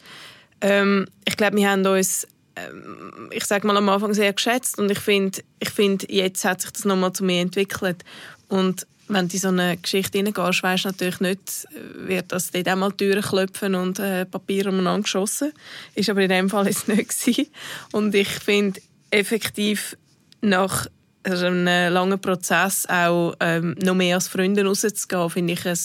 Ähm, 0.62 1.08
ich 1.26 1.38
glaube, 1.38 1.58
wir 1.58 1.70
haben 1.70 1.86
uns 1.86 2.28
ähm, 2.56 3.30
ich 3.32 3.46
sage 3.46 3.68
mal 3.68 3.78
am 3.78 3.90
Anfang 3.90 4.14
sehr 4.14 4.34
geschätzt 4.34 4.80
und 4.80 4.90
ich 4.90 5.00
finde, 5.00 5.40
ich 5.60 5.70
find, 5.70 6.10
jetzt 6.10 6.46
hat 6.46 6.62
sich 6.62 6.72
das 6.72 6.86
nochmal 6.86 7.14
zu 7.14 7.24
mir 7.24 7.42
entwickelt 7.42 8.04
und 8.48 8.88
wenn 9.08 9.28
du 9.28 9.34
in 9.34 9.40
so 9.40 9.48
eine 9.50 9.78
Geschichte 9.78 10.18
hineingehst, 10.18 10.64
weisst 10.64 10.86
du 10.86 10.90
natürlich 10.90 11.20
nicht, 11.20 11.68
wird 11.96 12.32
das 12.32 12.52
dort 12.52 12.68
einmal 12.68 12.92
Türen 12.92 13.22
klopfen 13.22 13.76
und 13.76 14.00
äh, 14.00 14.26
Papier 14.26 14.68
umeinander 14.68 15.04
geschossen. 15.04 15.54
Ist 15.94 16.10
aber 16.10 16.22
in 16.22 16.30
dem 16.30 16.50
Fall 16.50 16.66
jetzt 16.66 16.88
nicht 16.88 17.10
gewesen. 17.24 17.48
Und 17.92 18.16
ich 18.16 18.30
finde 18.30 18.82
effektiv 19.12 19.96
nach 20.42 20.88
also 21.26 21.48
einen 21.48 21.94
langen 21.94 22.20
Prozess 22.20 22.88
auch 22.88 23.34
ähm, 23.40 23.76
noch 23.84 23.96
mehr 23.96 24.16
als 24.16 24.28
Freunde 24.28 24.64
rauszugehen, 24.64 25.30
finde 25.30 25.54
ich 25.54 25.66
ein 25.66 25.78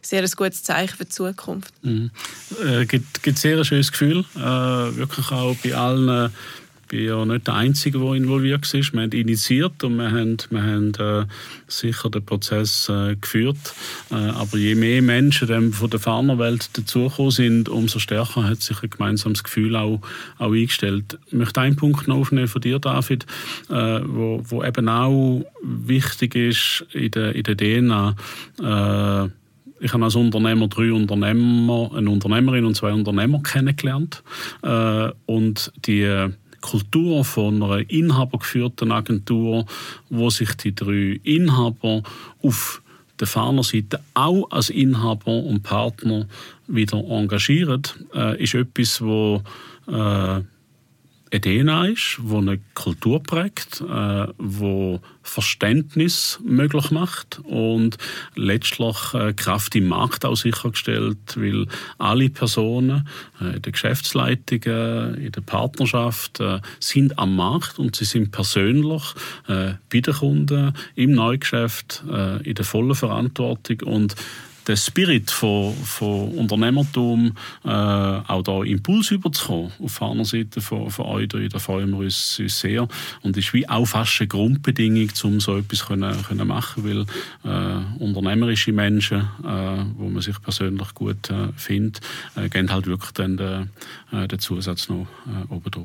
sehr 0.00 0.22
ein 0.22 0.30
gutes 0.36 0.62
Zeichen 0.62 0.96
für 0.96 1.04
die 1.04 1.10
Zukunft. 1.10 1.72
Mhm. 1.82 2.10
Äh, 2.64 2.86
gibt, 2.86 3.22
gibt 3.22 3.38
sehr 3.38 3.58
ein 3.58 3.64
schönes 3.64 3.90
Gefühl, 3.90 4.24
äh, 4.36 4.40
wirklich 4.40 5.30
auch 5.30 5.56
bei 5.62 5.74
allen 5.74 6.30
bin 6.88 7.04
ja 7.04 7.24
nicht 7.24 7.46
der 7.46 7.54
Einzige, 7.54 7.98
der 7.98 8.12
involviert 8.14 8.72
war. 8.72 8.80
Wir 8.80 9.02
haben 9.02 9.12
initiiert 9.12 9.82
und 9.84 9.96
wir 9.96 10.10
haben, 10.10 10.36
wir 10.50 10.62
haben 10.62 10.94
äh, 10.94 11.26
sicher 11.68 12.10
den 12.10 12.24
Prozess 12.24 12.88
äh, 12.88 13.16
geführt. 13.16 13.56
Äh, 14.10 14.14
aber 14.14 14.56
je 14.58 14.74
mehr 14.74 15.02
Menschen 15.02 15.48
dann 15.48 15.72
von 15.72 15.90
der 15.90 16.00
Farmerwelt 16.00 16.76
dazugekommen 16.76 17.30
sind, 17.30 17.68
umso 17.68 17.98
stärker 17.98 18.44
hat 18.44 18.62
sich 18.62 18.82
ein 18.82 18.90
gemeinsames 18.90 19.44
Gefühl 19.44 19.76
auch, 19.76 20.00
auch 20.38 20.52
eingestellt. 20.52 21.18
Ich 21.26 21.32
möchte 21.32 21.60
einen 21.60 21.76
Punkt 21.76 22.08
noch 22.08 22.16
aufnehmen 22.16 22.48
von 22.48 22.62
dir, 22.62 22.78
David, 22.78 23.24
äh, 23.70 24.00
wo, 24.04 24.42
wo 24.44 24.62
eben 24.62 24.88
auch 24.88 25.44
wichtig 25.62 26.34
ist 26.34 26.86
in 26.92 27.10
der, 27.10 27.34
in 27.34 27.42
der 27.42 27.56
DNA. 27.56 28.16
Äh, 28.60 29.30
ich 29.80 29.92
habe 29.92 30.04
als 30.04 30.14
Unternehmer 30.14 30.68
drei 30.68 30.92
Unternehmer, 30.92 31.90
eine 31.94 32.08
Unternehmerin 32.08 32.64
und 32.64 32.74
zwei 32.74 32.92
Unternehmer 32.92 33.42
kennengelernt. 33.42 34.22
Äh, 34.62 35.10
und 35.26 35.72
die 35.84 36.30
Kultur 36.64 37.24
von 37.26 37.62
einer 37.62 37.90
inhabergeführten 37.90 38.90
Agentur, 38.90 39.66
wo 40.08 40.30
sich 40.30 40.54
die 40.54 40.74
drei 40.74 41.20
Inhaber 41.22 42.02
auf 42.42 42.80
der 43.20 43.26
Fahnerseite 43.26 44.00
auch 44.14 44.50
als 44.50 44.70
Inhaber 44.70 45.44
und 45.44 45.62
Partner 45.62 46.26
wieder 46.66 46.98
engagieren, 46.98 47.82
äh, 48.14 48.42
ist 48.42 48.54
etwas, 48.54 49.02
wo 49.02 49.42
äh, 49.86 50.40
eine 51.34 51.40
DNA 51.40 51.86
ist, 51.86 52.18
wo 52.20 52.38
eine 52.38 52.60
Kultur 52.74 53.22
prägt, 53.22 53.80
äh, 53.80 54.26
wo 54.38 55.00
Verständnis 55.22 56.38
möglich 56.44 56.90
macht 56.90 57.40
und 57.44 57.98
letztlich 58.36 58.96
äh, 59.14 59.32
Kraft 59.32 59.74
im 59.74 59.88
Markt 59.88 60.24
auch 60.24 60.36
sichergestellt, 60.36 61.36
weil 61.36 61.66
alle 61.98 62.30
Personen 62.30 63.08
äh, 63.40 63.56
in 63.56 63.62
der 63.62 63.72
Geschäftsleitung, 63.72 64.62
in 64.62 65.32
der 65.32 65.40
Partnerschaft 65.44 66.40
äh, 66.40 66.60
sind 66.78 67.18
am 67.18 67.34
Markt 67.34 67.78
und 67.78 67.96
sie 67.96 68.04
sind 68.04 68.30
persönlich 68.30 69.02
äh, 69.48 69.74
bei 69.92 70.00
den 70.00 70.14
Kunden 70.14 70.74
im 70.94 71.12
Neugeschäft 71.12 72.04
äh, 72.08 72.42
in 72.42 72.54
der 72.54 72.64
vollen 72.64 72.94
Verantwortung 72.94 73.80
und 73.84 74.14
den 74.66 74.76
Spirit 74.76 75.30
von, 75.30 75.74
von 75.74 76.30
Unternehmertum 76.32 77.32
äh, 77.64 77.68
auch 77.68 78.42
da 78.42 78.62
Impuls 78.62 79.10
überzukommen 79.10 79.72
auf 79.82 79.98
der 79.98 80.24
Seite 80.24 80.60
von, 80.60 80.90
von 80.90 81.06
euch, 81.06 81.28
da 81.28 81.58
freuen 81.58 81.90
wir 81.90 81.98
uns, 81.98 82.38
uns 82.38 82.60
sehr 82.60 82.88
und 83.22 83.36
ist 83.36 83.52
wie 83.52 83.68
auch 83.68 83.86
fast 83.86 84.20
eine 84.20 84.28
Grundbedingung, 84.28 85.10
um 85.24 85.40
so 85.40 85.58
etwas 85.58 85.86
können, 85.86 86.22
können 86.24 86.48
machen, 86.48 86.84
weil 86.84 87.06
äh, 87.44 88.02
unternehmerische 88.02 88.72
Menschen, 88.72 89.20
äh, 89.44 89.84
wo 89.96 90.08
man 90.08 90.22
sich 90.22 90.40
persönlich 90.40 90.94
gut 90.94 91.30
äh, 91.30 91.48
findet, 91.56 92.00
äh, 92.36 92.48
gehen 92.48 92.72
halt 92.72 92.86
wirklich 92.86 93.12
dann 93.12 93.36
den, 93.36 93.70
äh, 94.12 94.28
den 94.28 94.38
Zusatz 94.38 94.88
noch 94.88 95.06
äh, 95.26 95.52
oben. 95.52 95.84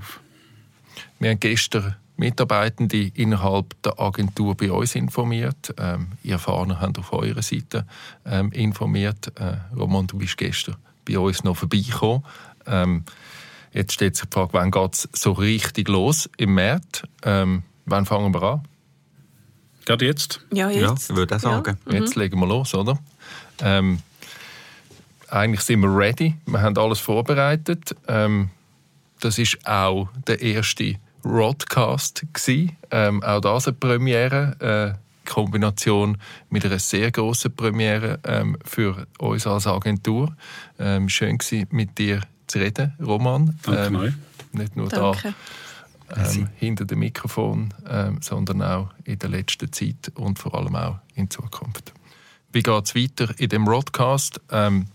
Wir 1.20 1.32
haben 1.32 1.40
gestern 1.40 1.96
Mitarbeitende 2.20 3.12
innerhalb 3.14 3.82
der 3.82 4.00
Agentur 4.00 4.56
bei 4.56 4.72
uns 4.72 4.94
informiert. 4.96 5.74
Ähm, 5.78 6.10
ihr 6.22 6.38
Fahrer 6.38 6.80
habt 6.82 7.00
auf 7.00 7.14
eurer 7.14 7.42
Seite 7.42 7.86
ähm, 8.26 8.52
informiert. 8.52 9.32
Äh, 9.40 9.58
Roman, 9.76 10.06
du 10.06 10.18
bist 10.18 10.38
gestern 10.38 10.76
bei 11.06 11.18
uns 11.18 11.44
noch 11.44 11.56
vorbeikommen. 11.56 12.26
Ähm, 12.68 13.06
jetzt 13.72 13.94
steht 13.94 14.18
sich 14.18 14.28
die 14.28 14.34
Frage, 14.34 14.50
wann 14.52 14.70
geht 14.70 14.94
es 14.94 15.10
so 15.14 15.32
richtig 15.32 15.88
los 15.88 16.30
im 16.38 16.56
März? 16.56 17.04
Ähm, 17.24 17.64
wann 17.86 18.06
fangen 18.06 18.34
wir 18.34 18.44
an? 18.44 18.64
Gerade 19.86 20.06
jetzt? 20.06 20.42
Ja, 20.54 20.70
jetzt. 20.70 21.10
Ja, 21.10 21.16
würde 21.16 21.36
ich 21.36 21.42
sagen. 21.42 21.78
Ja. 21.88 21.94
Jetzt 21.94 22.16
legen 22.16 22.40
wir 22.40 22.48
los, 22.48 22.76
oder? 22.76 23.00
Ähm, 23.62 24.00
eigentlich 25.30 25.62
sind 25.62 25.80
wir 25.80 25.96
ready. 25.96 26.36
Wir 26.46 26.62
haben 26.62 26.78
alles 26.78 27.00
vorbereitet. 27.00 27.96
Ähm, 28.08 28.50
das 29.22 29.38
ist 29.38 29.66
auch 29.66 30.10
der 30.28 30.42
erste 30.42 30.96
Rodcast 31.24 32.26
Ähm, 32.92 33.24
auch 33.24 33.42
das 33.42 33.68
eine 33.68 33.78
Premiere. 33.78 34.96
Äh, 34.96 35.10
Kombination 35.30 36.18
mit 36.50 36.66
einer 36.66 36.80
sehr 36.80 37.12
großen 37.12 37.56
Premiere 37.56 38.20
ähm, 38.24 38.58
für 38.66 39.06
uns 39.20 39.46
als 39.46 39.68
Agentur. 39.68 40.36
Ähm, 40.80 41.08
schön 41.08 41.38
gewesen, 41.38 41.68
mit 41.70 41.98
dir 42.00 42.22
zu 42.48 42.58
reden, 42.58 42.94
Roman. 43.00 43.56
Danke 43.62 43.86
Ähm, 43.86 43.94
neu. 43.94 44.12
nicht 44.54 44.76
nur 44.76 44.90
Danke. 44.90 45.36
da 46.10 46.26
ähm, 46.32 46.50
hinter 46.56 46.86
dem 46.86 47.00
Mikrofon, 47.00 47.74
ähm, 47.88 48.18
sondern 48.22 48.64
auch 48.64 48.90
in 49.04 49.20
der 49.20 49.30
letzten 49.30 49.72
Zeit 49.72 50.12
und 50.16 50.40
vor 50.40 50.56
allem 50.56 50.76
auch 50.76 50.98
in 51.14 51.30
Zukunft. 51.30 51.94
Wie 52.52 52.64
geht 52.64 52.84
es 52.86 52.96
weiter 52.96 53.32
in 53.38 53.50
dem 53.50 53.68
Rodcast? 53.68 54.42
Ähm, 54.52 54.88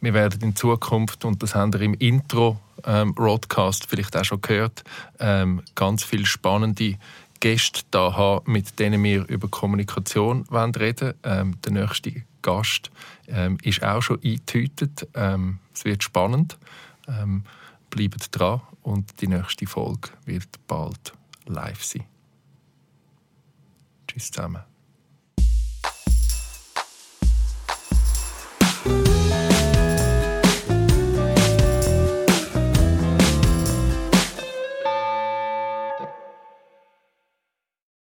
wir 0.00 0.14
werden 0.14 0.40
in 0.42 0.56
Zukunft, 0.56 1.24
und 1.24 1.42
das 1.42 1.54
haben 1.54 1.72
wir 1.72 1.80
im 1.82 1.94
Intro 1.94 2.58
ähm, 2.84 3.14
Rodcast 3.18 3.86
vielleicht 3.86 4.16
auch 4.16 4.24
schon 4.24 4.40
gehört, 4.40 4.84
ähm, 5.18 5.62
ganz 5.74 6.04
viele 6.04 6.26
spannende 6.26 6.96
Gäste 7.40 7.82
da 7.90 8.14
haben, 8.16 8.52
mit 8.52 8.78
denen 8.78 9.02
wir 9.02 9.26
über 9.28 9.48
Kommunikation 9.48 10.44
wollen 10.50 10.74
reden 10.74 11.14
ähm, 11.22 11.60
Der 11.62 11.72
nächste 11.72 12.22
Gast 12.42 12.90
ähm, 13.28 13.58
ist 13.62 13.82
auch 13.82 14.02
schon 14.02 14.20
eingetütet. 14.22 15.08
Ähm, 15.14 15.58
es 15.74 15.84
wird 15.84 16.02
spannend. 16.02 16.58
Bleibt 17.90 18.38
dran 18.38 18.60
und 18.82 19.20
die 19.20 19.26
nächste 19.26 19.66
Folge 19.66 20.10
wird 20.24 20.48
bald 20.68 21.12
live 21.46 21.82
sein. 21.82 22.04
Tschüss 24.06 24.30
zusammen. 24.30 24.69